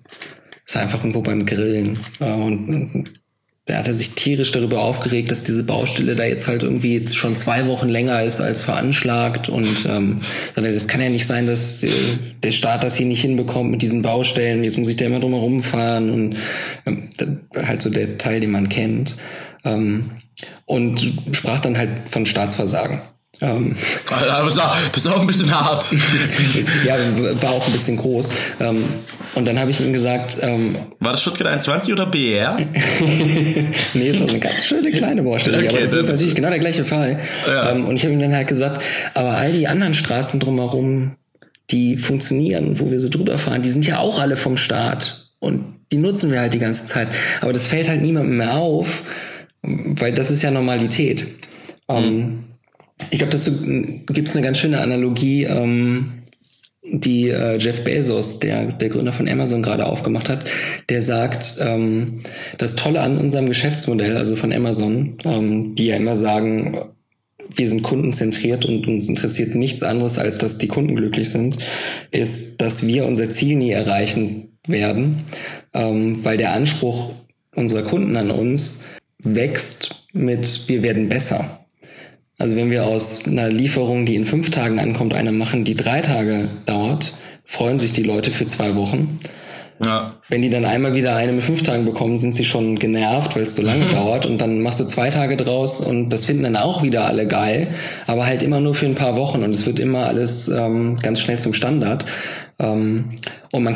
[0.65, 1.99] ist einfach irgendwo beim Grillen.
[2.19, 3.20] Und
[3.67, 7.67] der hatte sich tierisch darüber aufgeregt, dass diese Baustelle da jetzt halt irgendwie schon zwei
[7.67, 9.49] Wochen länger ist als veranschlagt.
[9.49, 10.19] Und ähm,
[10.55, 11.85] das kann ja nicht sein, dass
[12.41, 14.63] der Staat das hier nicht hinbekommt mit diesen Baustellen.
[14.63, 16.37] Jetzt muss ich da immer drum herum fahren und
[16.87, 17.09] ähm,
[17.55, 19.15] halt so der Teil, den man kennt.
[19.63, 20.11] Ähm,
[20.65, 23.01] und sprach dann halt von Staatsversagen.
[23.41, 23.75] Ähm,
[24.07, 24.55] das,
[24.95, 25.91] ist auch, ein bisschen hart.
[26.85, 26.95] ja,
[27.41, 28.31] war auch ein bisschen groß.
[28.59, 28.83] Ähm,
[29.33, 30.37] und dann habe ich ihm gesagt.
[30.41, 32.57] Ähm, war das Stuttgart 21 oder BR?
[33.93, 35.57] nee, es war eine ganz schöne kleine Baustelle.
[35.57, 37.19] Okay, aber das ist natürlich genau der gleiche Fall.
[37.47, 37.71] Ja.
[37.71, 38.83] Ähm, und ich habe ihm dann halt gesagt,
[39.15, 41.15] aber all die anderen Straßen drumherum,
[41.71, 45.31] die funktionieren, wo wir so drüber fahren, die sind ja auch alle vom Staat.
[45.39, 47.07] Und die nutzen wir halt die ganze Zeit.
[47.41, 49.01] Aber das fällt halt niemandem mehr auf,
[49.63, 51.25] weil das ist ja Normalität.
[51.89, 52.43] Ähm, mhm.
[53.09, 53.51] Ich glaube, dazu
[54.07, 56.11] gibt es eine ganz schöne Analogie, ähm,
[56.83, 60.45] die äh, Jeff Bezos, der, der Gründer von Amazon, gerade aufgemacht hat.
[60.89, 62.21] Der sagt, ähm,
[62.57, 66.77] das Tolle an unserem Geschäftsmodell, also von Amazon, ähm, die ja immer sagen,
[67.53, 71.57] wir sind kundenzentriert und uns interessiert nichts anderes, als dass die Kunden glücklich sind,
[72.11, 75.23] ist, dass wir unser Ziel nie erreichen werden,
[75.73, 77.11] ähm, weil der Anspruch
[77.55, 78.85] unserer Kunden an uns
[79.19, 81.65] wächst mit wir werden besser.
[82.41, 86.01] Also wenn wir aus einer Lieferung, die in fünf Tagen ankommt, eine machen, die drei
[86.01, 87.13] Tage dauert,
[87.45, 89.19] freuen sich die Leute für zwei Wochen.
[89.83, 90.15] Ja.
[90.27, 93.43] Wenn die dann einmal wieder eine mit fünf Tagen bekommen, sind sie schon genervt, weil
[93.43, 94.25] es so lange dauert.
[94.25, 97.67] Und dann machst du zwei Tage draus und das finden dann auch wieder alle geil,
[98.07, 101.19] aber halt immer nur für ein paar Wochen und es wird immer alles ähm, ganz
[101.19, 102.05] schnell zum Standard.
[102.57, 103.11] Ähm,
[103.51, 103.75] und man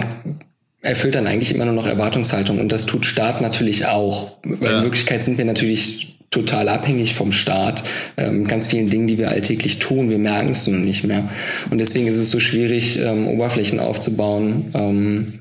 [0.81, 4.31] erfüllt dann eigentlich immer nur noch Erwartungshaltung und das tut Staat natürlich auch.
[4.43, 4.77] Weil ja.
[4.79, 7.83] in Wirklichkeit sind wir natürlich total abhängig vom Staat.
[8.17, 11.29] Ähm, ganz vielen Dingen, die wir alltäglich tun, wir merken es nun nicht mehr.
[11.69, 15.39] Und deswegen ist es so schwierig, ähm, Oberflächen aufzubauen, ähm,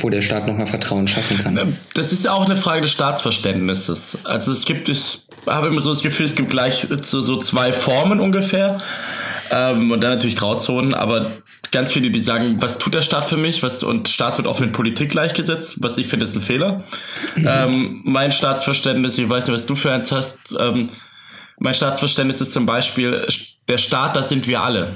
[0.00, 1.56] wo der Staat nochmal Vertrauen schaffen kann.
[1.56, 4.18] Ähm, das ist ja auch eine Frage des Staatsverständnisses.
[4.24, 7.72] Also es gibt, ich habe immer so das Gefühl, es gibt gleich so, so zwei
[7.72, 8.80] Formen ungefähr.
[9.50, 11.32] Ähm, und dann natürlich Grauzonen, aber
[11.70, 13.62] ganz viele, die sagen, was tut der Staat für mich?
[13.62, 16.84] Was, und Staat wird oft mit Politik gleichgesetzt, was ich finde, ist ein Fehler.
[17.36, 17.48] Mhm.
[17.48, 20.88] Ähm, mein Staatsverständnis, ich weiß nicht, was du für eins hast, ähm,
[21.58, 23.26] mein Staatsverständnis ist zum Beispiel,
[23.68, 24.94] der Staat, das sind wir alle.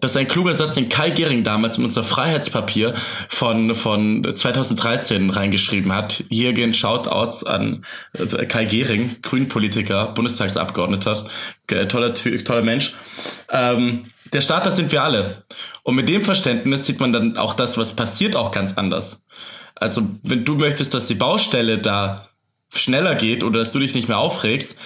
[0.00, 2.94] Das ist ein kluger Satz, den Kai Gehring damals in unser Freiheitspapier
[3.28, 6.24] von, von 2013 reingeschrieben hat.
[6.30, 11.26] Hier gehen Shoutouts an äh, Kai Gehring, Grünpolitiker, Bundestagsabgeordneter,
[11.88, 12.94] toller, toller Mensch.
[13.50, 15.44] Ähm, der Staat, das sind wir alle.
[15.82, 19.26] Und mit dem Verständnis sieht man dann auch das, was passiert, auch ganz anders.
[19.74, 22.28] Also, wenn du möchtest, dass die Baustelle da
[22.72, 24.78] schneller geht oder dass du dich nicht mehr aufregst,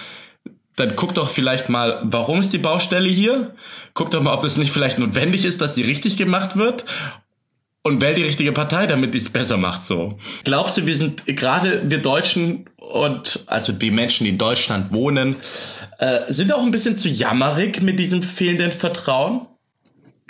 [0.75, 3.55] dann guck doch vielleicht mal, warum ist die Baustelle hier?
[3.93, 6.85] Guck doch mal, ob das nicht vielleicht notwendig ist, dass sie richtig gemacht wird
[7.85, 10.17] und wähl die richtige Partei, damit die es besser macht so.
[10.43, 15.35] Glaubst du, wir sind gerade wir Deutschen und also die Menschen, die in Deutschland wohnen,
[15.99, 19.41] äh, sind auch ein bisschen zu jammerig mit diesem fehlenden Vertrauen?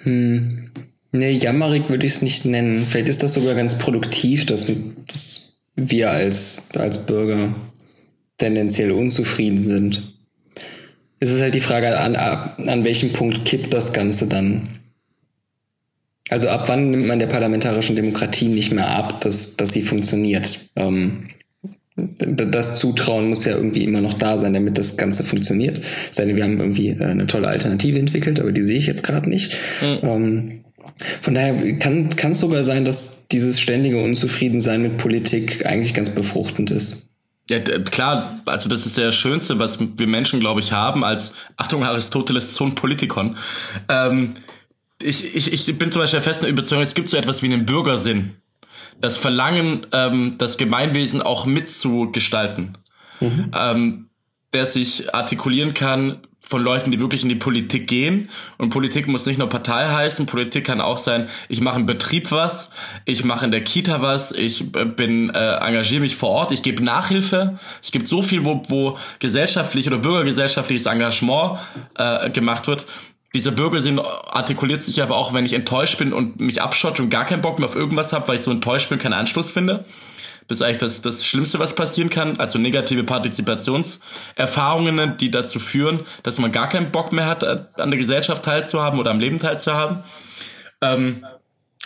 [0.01, 0.69] Hm.
[1.13, 2.87] Nee, jammerig würde ich es nicht nennen.
[2.89, 4.65] Vielleicht ist das sogar ganz produktiv, dass,
[5.07, 7.55] dass wir als, als Bürger
[8.37, 10.13] tendenziell unzufrieden sind.
[11.21, 14.81] Es ist halt die Frage, an, an welchem Punkt kippt das Ganze dann?
[16.29, 20.59] Also ab wann nimmt man der parlamentarischen Demokratie nicht mehr ab, dass, dass sie funktioniert?
[20.75, 21.29] Ähm,
[21.95, 25.81] das Zutrauen muss ja irgendwie immer noch da sein, damit das Ganze funktioniert.
[26.11, 29.03] Sei denn, wir haben irgendwie äh, eine tolle Alternative entwickelt, aber die sehe ich jetzt
[29.03, 29.53] gerade nicht.
[29.81, 29.99] Mhm.
[30.03, 30.61] Ähm,
[31.21, 36.71] von daher kann es sogar sein, dass dieses ständige Unzufriedensein mit Politik eigentlich ganz befruchtend
[36.71, 37.09] ist.
[37.49, 41.83] Ja, klar, also das ist das Schönste, was wir Menschen, glaube ich, haben, als, Achtung,
[41.83, 43.37] Aristoteles, so ein Politikon.
[43.87, 44.33] Ähm,
[45.05, 47.65] ich, ich, ich bin zum Beispiel der festen Überzeugung, es gibt so etwas wie einen
[47.65, 48.35] Bürgersinn.
[48.99, 52.77] Das Verlangen, ähm, das Gemeinwesen auch mitzugestalten.
[53.19, 53.51] Mhm.
[53.53, 54.09] Ähm,
[54.53, 58.29] der sich artikulieren kann von Leuten, die wirklich in die Politik gehen.
[58.57, 62.31] Und Politik muss nicht nur Partei heißen, Politik kann auch sein, ich mache im Betrieb
[62.31, 62.69] was,
[63.03, 66.83] ich mache in der Kita was, ich bin äh, engagiere mich vor Ort, ich gebe
[66.83, 67.59] Nachhilfe.
[67.81, 71.59] Es gibt so viel, wo, wo gesellschaftlich oder bürgergesellschaftliches Engagement
[71.95, 72.85] äh, gemacht wird
[73.35, 77.25] dieser Bürgersinn artikuliert sich aber auch, wenn ich enttäuscht bin und mich abschotte und gar
[77.25, 79.85] keinen Bock mehr auf irgendwas habe, weil ich so enttäuscht bin, keinen Anschluss finde.
[80.47, 82.39] Das ist eigentlich das, das Schlimmste, was passieren kann.
[82.39, 87.97] Also negative Partizipationserfahrungen, die dazu führen, dass man gar keinen Bock mehr hat, an der
[87.97, 90.03] Gesellschaft teilzuhaben oder am Leben teilzuhaben.
[90.81, 91.25] Ähm,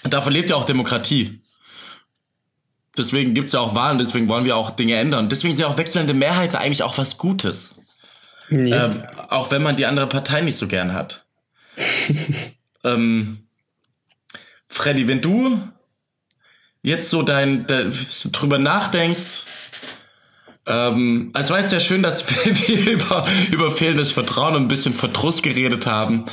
[0.03, 1.41] davon lebt ja auch Demokratie.
[2.97, 5.29] Deswegen gibt's ja auch Wahlen, deswegen wollen wir auch Dinge ändern.
[5.29, 7.75] Deswegen sind ja auch wechselnde Mehrheiten eigentlich auch was Gutes.
[8.49, 8.71] Nee.
[8.71, 11.23] Ähm, auch wenn man die andere Partei nicht so gern hat.
[12.83, 13.37] ähm,
[14.67, 15.59] Freddy, wenn du
[16.81, 17.93] jetzt so dein, dein
[18.31, 19.27] drüber nachdenkst,
[20.65, 24.93] ähm, es war jetzt sehr schön, dass wir über, über fehlendes Vertrauen und ein bisschen
[24.93, 26.25] Verdruss geredet haben.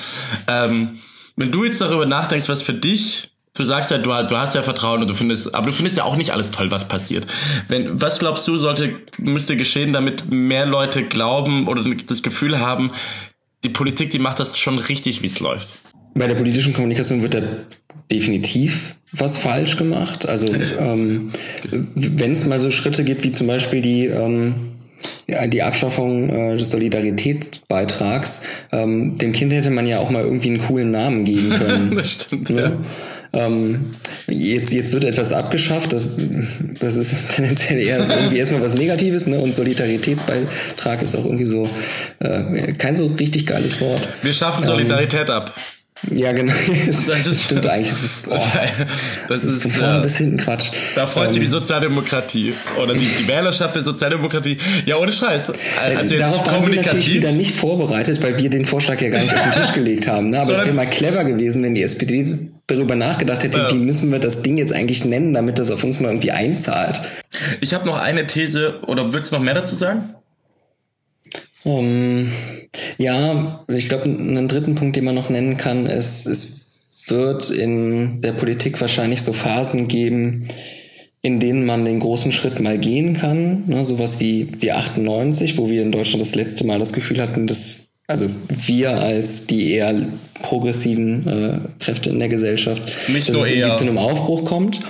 [0.46, 0.98] Ähm,
[1.36, 4.62] wenn du jetzt darüber nachdenkst, was für dich du sagst ja, du, du hast ja
[4.62, 7.26] Vertrauen und du findest, aber du findest ja auch nicht alles toll, was passiert.
[7.68, 12.92] Wenn, was glaubst du, sollte, müsste geschehen, damit mehr Leute glauben oder das Gefühl haben,
[13.66, 15.82] die Politik, die macht das schon richtig, wie es läuft.
[16.14, 17.42] Bei der politischen Kommunikation wird da
[18.12, 20.28] definitiv was falsch gemacht.
[20.28, 20.46] Also
[20.78, 21.32] ähm,
[21.70, 24.54] wenn es mal so Schritte gibt, wie zum Beispiel die ähm,
[25.48, 30.60] die Abschaffung äh, des Solidaritätsbeitrags, ähm, dem Kind hätte man ja auch mal irgendwie einen
[30.60, 31.96] coolen Namen geben können.
[31.96, 32.62] das stimmt, ne?
[32.62, 32.72] ja.
[33.36, 33.90] Ähm,
[34.26, 35.94] jetzt, jetzt wird etwas abgeschafft.
[36.80, 39.38] Das ist tendenziell eher irgendwie erstmal was Negatives, ne?
[39.38, 41.68] Und Solidaritätsbeitrag ist auch irgendwie so
[42.20, 44.00] äh, kein so richtig geiles Wort.
[44.22, 45.54] Wir schaffen Solidarität ähm, ab.
[46.12, 46.52] Ja, genau.
[46.86, 47.88] Das, das stimmt eigentlich.
[47.88, 50.70] Das ist, oh, das, das ist, von vorne ja, bis hinten Quatsch.
[50.94, 54.58] Da freut ähm, sich die ähm, Sozialdemokratie oder die, die Wählerschaft der Sozialdemokratie.
[54.84, 55.52] Ja, ohne Scheiß.
[55.96, 59.20] Also jetzt darauf waren wir natürlich wieder nicht vorbereitet, weil wir den Vorschlag ja gar
[59.20, 60.30] nicht auf den Tisch gelegt haben.
[60.30, 60.40] Ne?
[60.40, 62.24] Aber es wäre mal clever gewesen, wenn die SPD
[62.66, 63.72] darüber nachgedacht hätte, ja.
[63.72, 67.00] wie müssen wir das Ding jetzt eigentlich nennen, damit das auf uns mal irgendwie einzahlt.
[67.60, 70.14] Ich habe noch eine These, oder willst du noch mehr dazu sagen?
[71.62, 72.30] Um,
[72.98, 76.72] ja, ich glaube, einen dritten Punkt, den man noch nennen kann, ist, es
[77.08, 80.48] wird in der Politik wahrscheinlich so Phasen geben,
[81.22, 83.64] in denen man den großen Schritt mal gehen kann.
[83.66, 87.46] Ne, sowas wie, wie 98, wo wir in Deutschland das letzte Mal das Gefühl hatten,
[87.46, 90.08] dass also wir als die eher
[90.42, 94.80] progressiven äh, Kräfte in der Gesellschaft, Nicht dass es irgendwie zu einem Aufbruch kommt.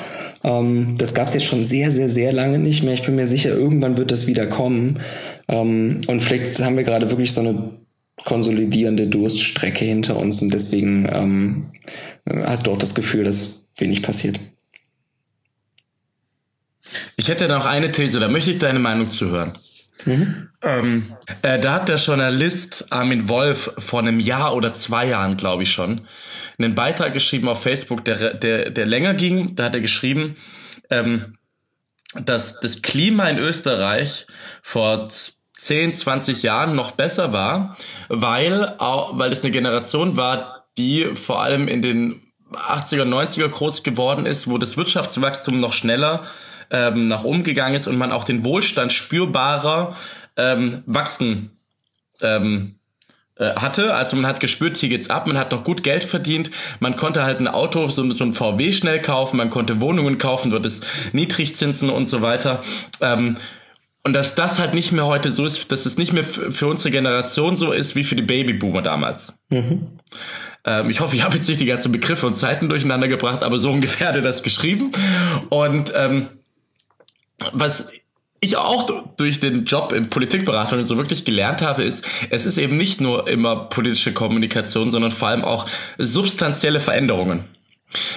[0.44, 2.94] Ähm, das gab es jetzt schon sehr, sehr, sehr lange nicht mehr.
[2.94, 5.00] Ich bin mir sicher, irgendwann wird das wieder kommen.
[5.48, 7.70] Ähm, und vielleicht haben wir gerade wirklich so eine
[8.24, 11.66] konsolidierende Durststrecke hinter uns und deswegen ähm,
[12.44, 14.40] hast du auch das Gefühl, dass wenig passiert.
[17.16, 19.52] Ich hätte noch eine These, da möchte ich deine Meinung zu hören.
[20.04, 20.48] Mhm.
[20.62, 21.06] Ähm,
[21.42, 25.72] äh, da hat der Journalist Armin Wolf vor einem Jahr oder zwei Jahren, glaube ich
[25.72, 26.02] schon,
[26.58, 29.54] einen Beitrag geschrieben auf Facebook, der, der, der länger ging.
[29.54, 30.36] Da hat er geschrieben,
[30.90, 31.38] ähm,
[32.14, 34.26] dass das Klima in Österreich
[34.62, 35.08] vor
[35.54, 37.76] 10, 20 Jahren noch besser war,
[38.08, 44.26] weil, weil es eine Generation war, die vor allem in den 80er, 90er groß geworden
[44.26, 46.24] ist, wo das Wirtschaftswachstum noch schneller
[46.70, 49.96] ähm, nach oben gegangen ist und man auch den Wohlstand spürbarer
[50.36, 51.50] ähm, wachsen
[52.22, 52.76] ähm,
[53.38, 53.94] äh, hatte.
[53.94, 56.50] Also man hat gespürt, hier geht's ab, man hat noch gut Geld verdient,
[56.80, 60.50] man konnte halt ein Auto, so, so ein VW schnell kaufen, man konnte Wohnungen kaufen,
[60.50, 62.62] dort ist Niedrigzinsen und so weiter.
[63.00, 63.36] Ähm,
[64.04, 66.90] und dass das halt nicht mehr heute so ist, dass es nicht mehr für unsere
[66.90, 69.36] Generation so ist wie für die Babyboomer damals.
[69.48, 69.98] Mhm.
[70.64, 73.58] Ähm, ich hoffe, ich habe jetzt nicht die ganzen Begriffe und Zeiten durcheinander gebracht, aber
[73.58, 74.92] so ungefähr hat er das geschrieben.
[75.48, 76.28] Und ähm,
[77.52, 77.88] was
[78.40, 82.76] ich auch durch den Job in Politikberatung so wirklich gelernt habe, ist, es ist eben
[82.76, 85.66] nicht nur immer politische Kommunikation, sondern vor allem auch
[85.98, 87.44] substanzielle Veränderungen.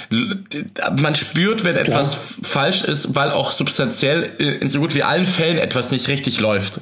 [0.10, 5.58] Man spürt, wenn etwas falsch ist, weil auch substanziell in so gut wie allen Fällen
[5.58, 6.82] etwas nicht richtig läuft.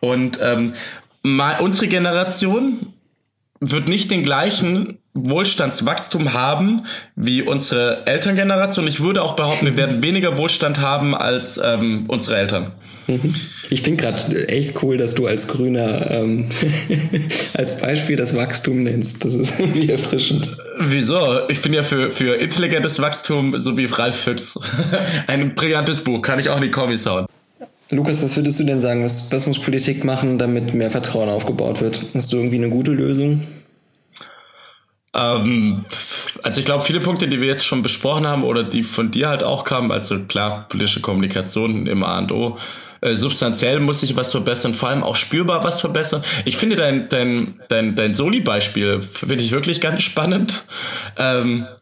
[0.00, 0.74] Und ähm,
[1.22, 2.92] mal, unsere Generation
[3.60, 6.82] wird nicht den gleichen Wohlstandswachstum haben
[7.16, 8.86] wie unsere Elterngeneration.
[8.86, 12.72] Ich würde auch behaupten, wir werden weniger Wohlstand haben als ähm, unsere Eltern.
[13.08, 13.34] Mhm.
[13.70, 16.48] Ich finde gerade echt cool, dass du als Grüner ähm,
[17.54, 19.24] als Beispiel das Wachstum nennst.
[19.24, 20.56] Das ist irgendwie erfrischend.
[20.78, 21.48] Wieso?
[21.48, 24.58] Ich bin ja für, für intelligentes Wachstum, so wie Ralf Füchs.
[25.26, 27.26] Ein brillantes Buch, kann ich auch in die Kommis hauen.
[27.90, 29.02] Lukas, was würdest du denn sagen?
[29.02, 32.02] Was, was muss Politik machen, damit mehr Vertrauen aufgebaut wird?
[32.14, 33.46] Hast du irgendwie eine gute Lösung?
[35.14, 35.84] Ähm,
[36.42, 39.30] also ich glaube, viele Punkte, die wir jetzt schon besprochen haben oder die von dir
[39.30, 42.58] halt auch kamen, also klar, politische Kommunikation im A und O,
[43.00, 46.22] äh, substanziell muss sich was verbessern, vor allem auch spürbar was verbessern.
[46.44, 50.64] Ich finde dein, dein, dein, dein Soli-Beispiel, finde ich wirklich ganz spannend.
[51.16, 51.77] Ähm, äh,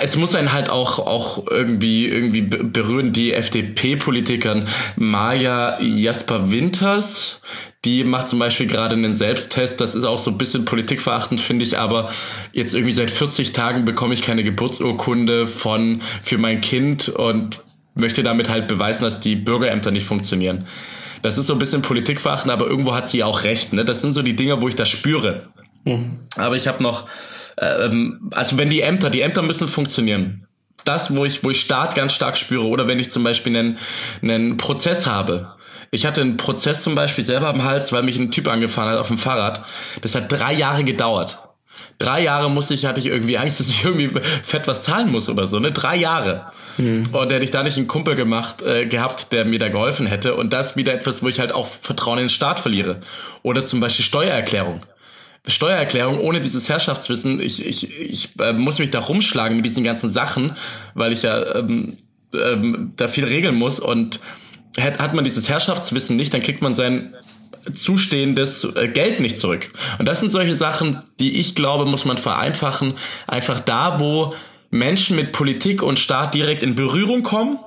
[0.00, 7.40] es muss einen halt auch, auch irgendwie, irgendwie berühren, die FDP-Politikern Maja Jasper Winters,
[7.84, 11.64] die macht zum Beispiel gerade einen Selbsttest, das ist auch so ein bisschen politikverachtend, finde
[11.64, 12.10] ich, aber
[12.52, 17.62] jetzt irgendwie seit 40 Tagen bekomme ich keine Geburtsurkunde von, für mein Kind und
[17.94, 20.66] möchte damit halt beweisen, dass die Bürgerämter nicht funktionieren.
[21.22, 23.84] Das ist so ein bisschen politikverachtend, aber irgendwo hat sie auch recht, ne?
[23.84, 25.48] Das sind so die Dinge, wo ich das spüre.
[25.86, 26.18] Mhm.
[26.36, 27.06] Aber ich habe noch,
[27.58, 30.46] ähm, also wenn die Ämter, die Ämter müssen funktionieren.
[30.84, 33.78] Das, wo ich, wo ich Staat ganz stark spüre, oder wenn ich zum Beispiel einen,
[34.22, 35.56] einen Prozess habe,
[35.90, 38.98] ich hatte einen Prozess zum Beispiel selber am Hals, weil mich ein Typ angefahren hat
[38.98, 39.64] auf dem Fahrrad.
[40.02, 41.38] Das hat drei Jahre gedauert.
[41.98, 44.10] Drei Jahre musste ich, hatte ich irgendwie Angst, dass ich irgendwie
[44.42, 45.72] fett was zahlen muss oder so, ne?
[45.72, 46.46] Drei Jahre.
[46.76, 47.04] Mhm.
[47.12, 50.34] Und hätte ich da nicht einen Kumpel gemacht, äh, gehabt, der mir da geholfen hätte.
[50.34, 53.00] Und das wieder etwas, wo ich halt auch Vertrauen in den Staat verliere.
[53.42, 54.82] Oder zum Beispiel Steuererklärung.
[55.46, 60.10] Steuererklärung ohne dieses Herrschaftswissen, ich, ich, ich äh, muss mich da rumschlagen mit diesen ganzen
[60.10, 60.56] Sachen,
[60.94, 61.96] weil ich ja ähm,
[62.34, 64.20] ähm, da viel regeln muss und
[64.78, 67.14] hat, hat man dieses Herrschaftswissen nicht, dann kriegt man sein
[67.72, 69.70] zustehendes äh, Geld nicht zurück.
[69.98, 72.94] Und das sind solche Sachen, die ich glaube, muss man vereinfachen.
[73.26, 74.34] Einfach da, wo
[74.70, 77.58] Menschen mit Politik und Staat direkt in Berührung kommen.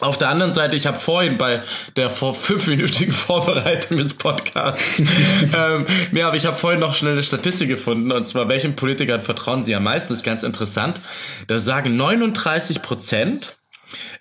[0.00, 1.62] Auf der anderen Seite, ich habe vorhin bei
[1.96, 7.22] der vor fünfminütigen Vorbereitung des Podcasts, ähm, nee, aber ich habe vorhin noch schnell eine
[7.22, 10.12] Statistik gefunden, und zwar, welchen Politikern vertrauen Sie am meisten?
[10.12, 11.00] Das ist ganz interessant.
[11.48, 13.56] Da sagen 39 Prozent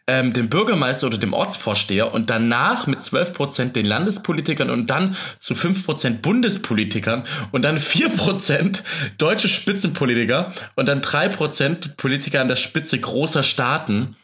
[0.08, 5.16] ähm, dem Bürgermeister oder dem Ortsvorsteher und danach mit 12 Prozent den Landespolitikern und dann
[5.38, 8.84] zu 5 Prozent Bundespolitikern und dann 4 Prozent
[9.18, 14.16] deutsche Spitzenpolitiker und dann 3 Prozent Politiker an der Spitze großer Staaten.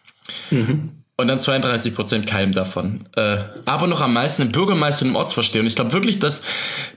[0.50, 1.03] Mhm.
[1.16, 3.08] Und dann 32 Prozent keinem davon.
[3.16, 5.62] Äh, aber noch am meisten im Bürgermeister und im Ortsvorsteher.
[5.62, 6.42] Und ich glaube wirklich, dass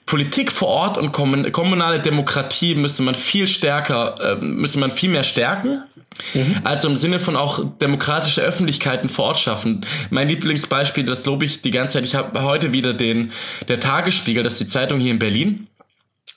[0.07, 5.23] Politik vor Ort und kommunale Demokratie müsste man viel stärker, äh, müsste man viel mehr
[5.23, 5.83] stärken.
[6.33, 6.61] Mhm.
[6.64, 9.85] Also im Sinne von auch demokratische Öffentlichkeiten vor Ort schaffen.
[10.09, 12.05] Mein Lieblingsbeispiel, das lobe ich die ganze Zeit.
[12.05, 13.33] Ich habe heute wieder den
[13.69, 15.67] der Tagesspiegel, das ist die Zeitung hier in Berlin.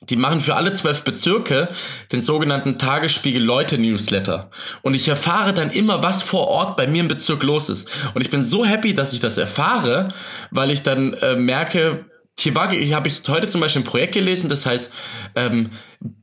[0.09, 1.69] Die machen für alle zwölf Bezirke
[2.11, 4.49] den sogenannten Tagesspiegel Leute Newsletter.
[4.81, 7.87] Und ich erfahre dann immer, was vor Ort bei mir im Bezirk los ist.
[8.13, 10.09] Und ich bin so happy, dass ich das erfahre,
[10.51, 12.05] weil ich dann äh, merke,
[12.39, 14.91] hier war, hier habe ich heute zum Beispiel ein Projekt gelesen, das heißt
[15.35, 15.71] ähm,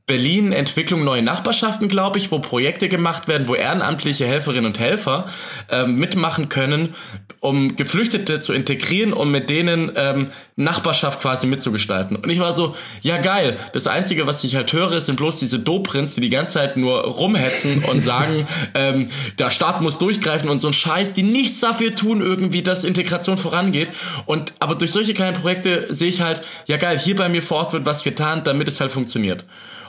[0.07, 5.25] Berlin Entwicklung neue Nachbarschaften, glaube ich, wo Projekte gemacht werden, wo ehrenamtliche Helferinnen und Helfer
[5.69, 6.95] ähm, mitmachen können,
[7.41, 12.15] um Geflüchtete zu integrieren und mit denen ähm, Nachbarschaft quasi mitzugestalten.
[12.15, 13.57] Und ich war so, ja geil.
[13.73, 17.01] Das Einzige, was ich halt höre, sind bloß diese Dobrints, die die ganze Zeit nur
[17.01, 21.93] rumhetzen und sagen, ähm, der Staat muss durchgreifen und so ein Scheiß, die nichts dafür
[21.93, 23.89] tun irgendwie, dass Integration vorangeht.
[24.25, 27.57] Und aber durch solche kleinen Projekte sehe ich halt, ja geil, hier bei mir vor
[27.57, 29.45] Ort wird was getan, damit es halt funktioniert.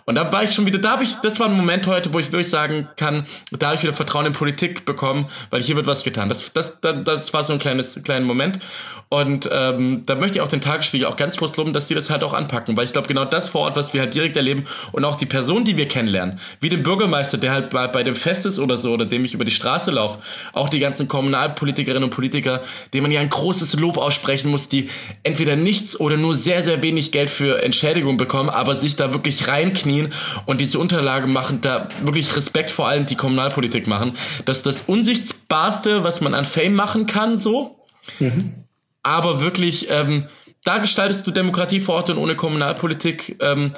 [0.09, 2.19] Und da war ich schon wieder, da habe ich, das war ein Moment heute, wo
[2.19, 5.87] ich wirklich sagen kann, da habe ich wieder Vertrauen in Politik bekommen, weil hier wird
[5.87, 6.31] was getan.
[6.31, 8.59] Das, das, das, das war so ein kleines, kleiner Moment.
[9.11, 12.11] Und ähm, da möchte ich auch den Tagesspiegel auch ganz groß loben, dass die das
[12.11, 14.67] halt auch anpacken, weil ich glaube, genau das vor Ort, was wir halt direkt erleben
[14.93, 18.15] und auch die Person, die wir kennenlernen, wie den Bürgermeister, der halt bei, bei dem
[18.15, 20.19] Fest ist oder so, oder dem ich über die Straße laufe,
[20.53, 24.91] auch die ganzen Kommunalpolitikerinnen und Politiker, denen man ja ein großes Lob aussprechen muss, die
[25.23, 29.49] entweder nichts oder nur sehr, sehr wenig Geld für Entschädigung bekommen, aber sich da wirklich
[29.49, 30.13] reinknien
[30.45, 34.13] und diese Unterlage machen, da wirklich Respekt vor allem die Kommunalpolitik machen.
[34.45, 37.87] Das ist das Unsichtbarste, was man an Fame machen kann, so.
[38.19, 38.68] Mhm
[39.03, 40.27] aber wirklich, ähm,
[40.65, 43.73] da gestaltest du Demokratie vor Ort und ohne Kommunalpolitik ähm,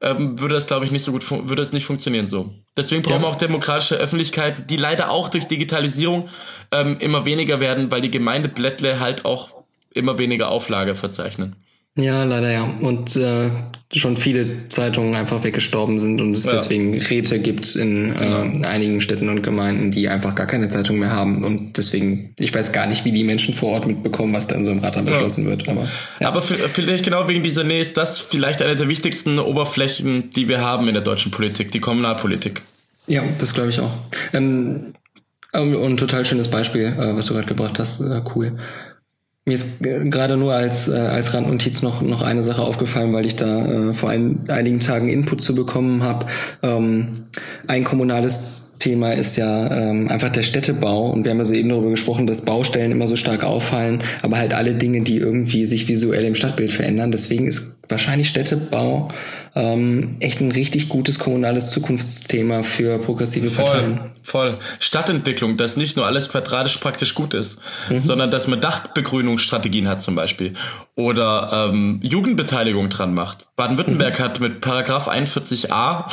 [0.00, 2.54] ähm, würde das, glaube ich, nicht so gut, würde es nicht funktionieren so.
[2.76, 6.28] Deswegen brauchen wir auch demokratische Öffentlichkeiten, die leider auch durch Digitalisierung
[6.72, 9.50] ähm, immer weniger werden, weil die Gemeindeblättle halt auch
[9.92, 11.56] immer weniger Auflage verzeichnen.
[11.96, 12.64] Ja, leider ja.
[12.64, 13.50] Und äh,
[13.92, 16.52] schon viele Zeitungen einfach weggestorben sind und es ja.
[16.52, 18.44] deswegen Räte gibt in genau.
[18.44, 21.42] äh, einigen Städten und Gemeinden, die einfach gar keine Zeitung mehr haben.
[21.42, 24.64] Und deswegen, ich weiß gar nicht, wie die Menschen vor Ort mitbekommen, was da in
[24.64, 25.50] so einem Rat dann beschlossen ja.
[25.50, 25.68] wird.
[25.68, 25.88] Aber,
[26.20, 26.28] ja.
[26.28, 30.60] aber vielleicht genau wegen dieser Nähe ist das vielleicht eine der wichtigsten Oberflächen, die wir
[30.60, 32.62] haben in der deutschen Politik, die Kommunalpolitik.
[33.08, 33.92] Ja, das glaube ich auch.
[34.32, 34.94] Ähm,
[35.52, 38.00] und ein total schönes Beispiel, äh, was du gerade gebracht hast.
[38.00, 38.56] Äh, cool.
[39.46, 43.36] Mir ist gerade nur als, äh, als Randnotiz noch, noch eine Sache aufgefallen, weil ich
[43.36, 46.26] da äh, vor ein, einigen Tagen Input zu bekommen habe.
[46.62, 47.24] Ähm,
[47.66, 51.10] ein kommunales Thema ist ja ähm, einfach der Städtebau.
[51.10, 54.38] Und wir haben ja so eben darüber gesprochen, dass Baustellen immer so stark auffallen, aber
[54.38, 57.12] halt alle Dinge, die irgendwie sich visuell im Stadtbild verändern.
[57.12, 59.10] Deswegen ist wahrscheinlich Städtebau
[59.54, 64.00] ähm, echt ein richtig gutes kommunales Zukunftsthema für progressive voll, Parteien.
[64.22, 64.58] Voll.
[64.78, 68.00] Stadtentwicklung, dass nicht nur alles quadratisch praktisch gut ist, mhm.
[68.00, 70.54] sondern dass man Dachbegrünungsstrategien hat zum Beispiel
[70.94, 73.48] oder ähm, Jugendbeteiligung dran macht.
[73.56, 74.22] Baden-Württemberg mhm.
[74.22, 76.04] hat mit Paragraph 41a,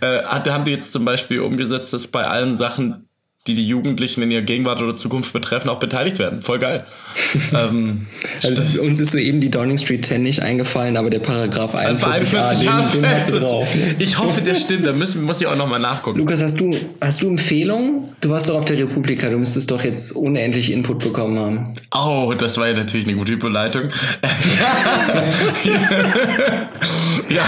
[0.00, 3.08] äh, haben die jetzt zum Beispiel umgesetzt, dass bei allen Sachen
[3.46, 6.40] die die Jugendlichen in ihrer Gegenwart oder Zukunft betreffen, auch beteiligt werden.
[6.40, 6.86] Voll geil.
[7.52, 8.06] ähm,
[8.42, 12.54] also uns ist soeben die Downing Street 10 nicht eingefallen, aber der Paragraph 41 a
[12.54, 13.68] den, den hast du drauf.
[13.98, 14.86] Ich hoffe, der stimmt.
[14.86, 16.20] Da müssen, muss ich auch nochmal nachgucken.
[16.20, 16.70] Lukas, hast du,
[17.02, 18.14] hast du Empfehlungen?
[18.22, 19.28] Du warst doch auf der Republika.
[19.28, 21.74] Du müsstest doch jetzt unendlich Input bekommen haben.
[21.94, 23.82] Oh, das war ja natürlich eine gute Überleitung.
[27.28, 27.44] ja,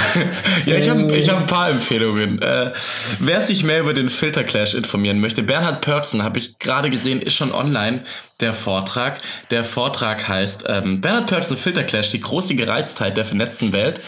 [0.66, 2.42] ja, ich habe ich hab ein paar Empfehlungen.
[2.42, 2.72] Äh,
[3.18, 7.36] wer sich mehr über den Filterclash informieren möchte, Bernhard Pörksen, habe ich gerade gesehen, ist
[7.36, 8.02] schon online,
[8.40, 9.20] der Vortrag.
[9.52, 14.00] Der Vortrag heißt ähm, Bernhard Pörksen Filterclash, die große Gereiztheit der vernetzten Welt.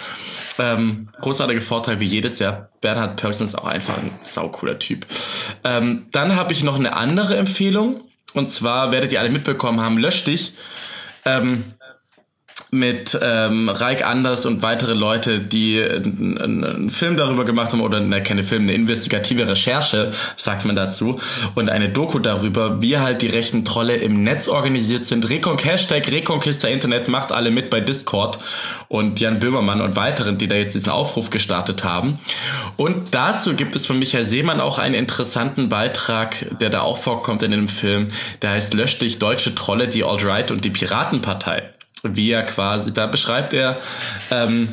[0.58, 2.68] Ähm, großartiger Vortrag wie jedes Jahr.
[2.80, 5.06] Bernhard Pörksen ist auch einfach ein saucooler Typ.
[5.62, 8.00] Ähm, dann habe ich noch eine andere Empfehlung.
[8.34, 10.54] Und zwar werdet ihr alle mitbekommen haben, lösch dich.
[11.24, 11.62] Ähm,
[12.70, 18.00] mit ähm, Reik Anders und weitere Leute, die einen, einen Film darüber gemacht haben, oder
[18.00, 21.18] ne, keine Film, eine investigative Recherche, sagt man dazu,
[21.54, 25.28] und eine Doku darüber, wie halt die rechten Trolle im Netz organisiert sind.
[25.30, 28.38] Recon Hashtag Reconquista Internet macht alle mit bei Discord
[28.88, 32.18] und Jan Böhmermann und weiteren, die da jetzt diesen Aufruf gestartet haben.
[32.76, 37.42] Und dazu gibt es von Michael Seemann auch einen interessanten Beitrag, der da auch vorkommt
[37.42, 38.08] in dem Film,
[38.42, 41.70] der heißt Lösch dich deutsche Trolle, die Alt-Right und die Piratenpartei
[42.02, 43.76] wie er quasi, da beschreibt er,
[44.30, 44.68] ähm,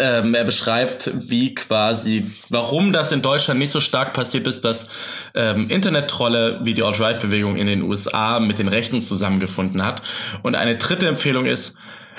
[0.00, 4.88] ähm, er beschreibt, wie quasi, warum das in Deutschland nicht so stark passiert ist, dass
[5.34, 10.02] ähm, Internet-Trolle wie die Alt-Right-Bewegung in den USA mit den Rechten zusammengefunden hat.
[10.42, 11.74] Und eine dritte Empfehlung ist,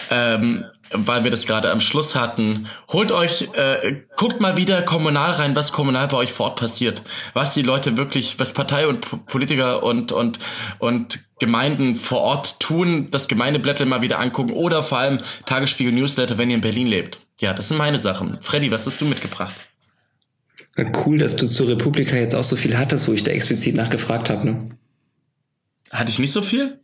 [0.10, 5.32] ähm, weil wir das gerade am Schluss hatten, holt euch, äh, guckt mal wieder kommunal
[5.32, 9.26] rein, was kommunal bei euch vor Ort passiert, was die Leute wirklich, was Partei und
[9.28, 10.40] Politiker und und
[10.80, 16.38] und Gemeinden vor Ort tun, das Gemeindeblätter mal wieder angucken oder vor allem Tagesspiegel Newsletter,
[16.38, 17.20] wenn ihr in Berlin lebt.
[17.40, 18.38] Ja, das sind meine Sachen.
[18.42, 19.56] Freddy, was hast du mitgebracht?
[21.06, 24.30] Cool, dass du zur Republika jetzt auch so viel hattest, wo ich da explizit nachgefragt
[24.30, 24.46] habe.
[24.46, 24.66] Ne?
[25.92, 26.80] Hatte ich nicht so viel?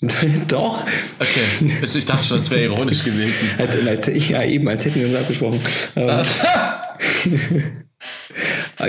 [0.48, 0.84] Doch.
[1.18, 3.50] Okay, ich dachte schon, das wäre ironisch gewesen.
[3.58, 5.60] als, als, ich, ja, eben, als hätten wir uns abgesprochen.
[5.96, 6.22] Ähm,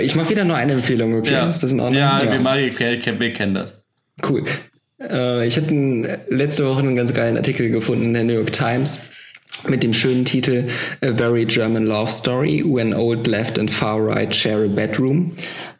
[0.00, 1.32] ich mache wieder nur eine Empfehlung, okay?
[1.32, 1.50] Ja.
[1.50, 1.98] Ist das in Ordnung?
[2.00, 2.32] Ja, ja.
[2.32, 3.86] Wir, machen, wir kennen das.
[4.26, 4.44] Cool.
[5.00, 9.10] Äh, ich habe letzte Woche einen ganz geilen Artikel gefunden in der New York Times
[9.68, 10.68] mit dem schönen Titel
[11.02, 15.32] A Very German Love Story When Old Left and Far Right Share a Bedroom.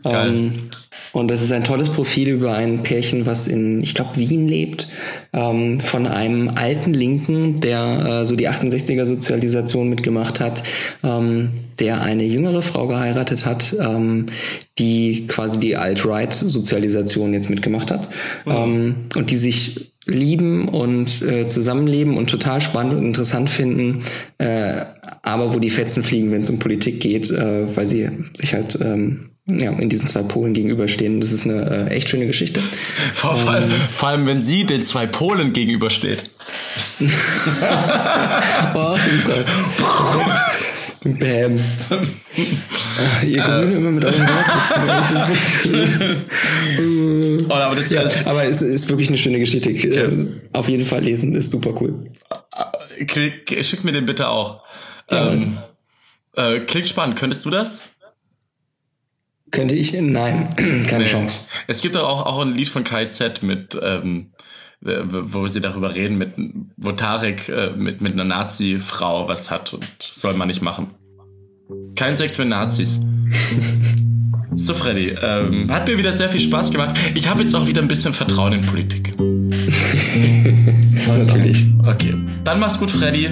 [0.04, 0.34] Geil.
[0.34, 0.68] Ähm,
[1.12, 4.88] und das ist ein tolles Profil über ein Pärchen, was in, ich glaube, Wien lebt,
[5.32, 10.62] ähm, von einem alten Linken, der äh, so die 68er Sozialisation mitgemacht hat,
[11.02, 14.26] ähm, der eine jüngere Frau geheiratet hat, ähm,
[14.78, 18.08] die quasi die Alt-Right-Sozialisation jetzt mitgemacht hat.
[18.44, 18.94] Mhm.
[19.14, 24.02] und die sich lieben und äh, zusammenleben und total spannend und interessant finden,
[24.38, 24.84] äh,
[25.22, 28.78] aber wo die Fetzen fliegen, wenn es um Politik geht, äh, weil sie sich halt
[28.80, 31.20] ähm, ja, in diesen zwei Polen gegenüberstehen.
[31.20, 32.60] Das ist eine äh, echt schöne Geschichte.
[33.12, 36.30] Vor, vor, allem, vor allem, wenn sie den zwei Polen gegenübersteht.
[38.74, 38.96] oh.
[41.04, 41.58] Bäm.
[41.90, 46.26] Ah, ihr grüne immer mit euren Wortwitzen.
[47.50, 49.70] oh, aber das ja, aber es ist wirklich eine schöne Geschichte.
[49.70, 49.88] Okay.
[49.88, 52.08] Äh, auf jeden Fall lesen, ist super cool.
[53.08, 54.62] Klick, schick mir den bitte auch.
[55.10, 55.58] Ja, ähm,
[56.36, 57.16] äh, klingt spannend.
[57.16, 57.80] Könntest du das?
[59.52, 59.92] Könnte ich?
[59.92, 60.48] Nein,
[60.88, 61.10] keine nee.
[61.10, 61.40] Chance.
[61.68, 64.32] Es gibt auch, auch ein Lied von KZ mit, ähm,
[64.80, 66.32] wo sie darüber reden, mit,
[66.76, 70.90] wo Tarek äh, mit, mit einer Nazi-Frau was hat und soll man nicht machen.
[71.94, 73.00] Kein Sex für Nazis.
[74.56, 76.96] so, Freddy, ähm, hat mir wieder sehr viel Spaß gemacht.
[77.14, 79.14] Ich habe jetzt auch wieder ein bisschen Vertrauen in Politik.
[81.06, 81.64] Natürlich.
[81.86, 82.14] Okay.
[82.44, 83.30] Dann mach's gut, Freddy.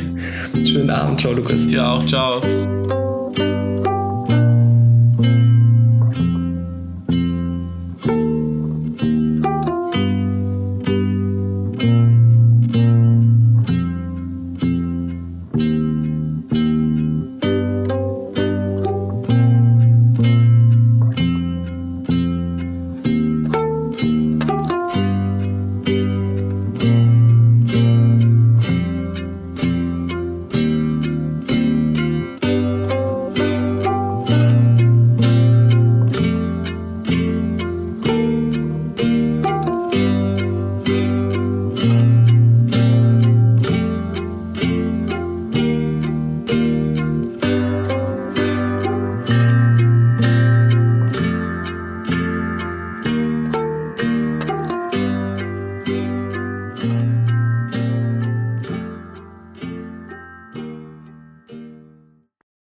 [0.64, 1.20] Schönen Abend.
[1.20, 1.66] Ciao, Lukas.
[1.66, 2.04] Dir auch.
[2.06, 2.40] Ciao.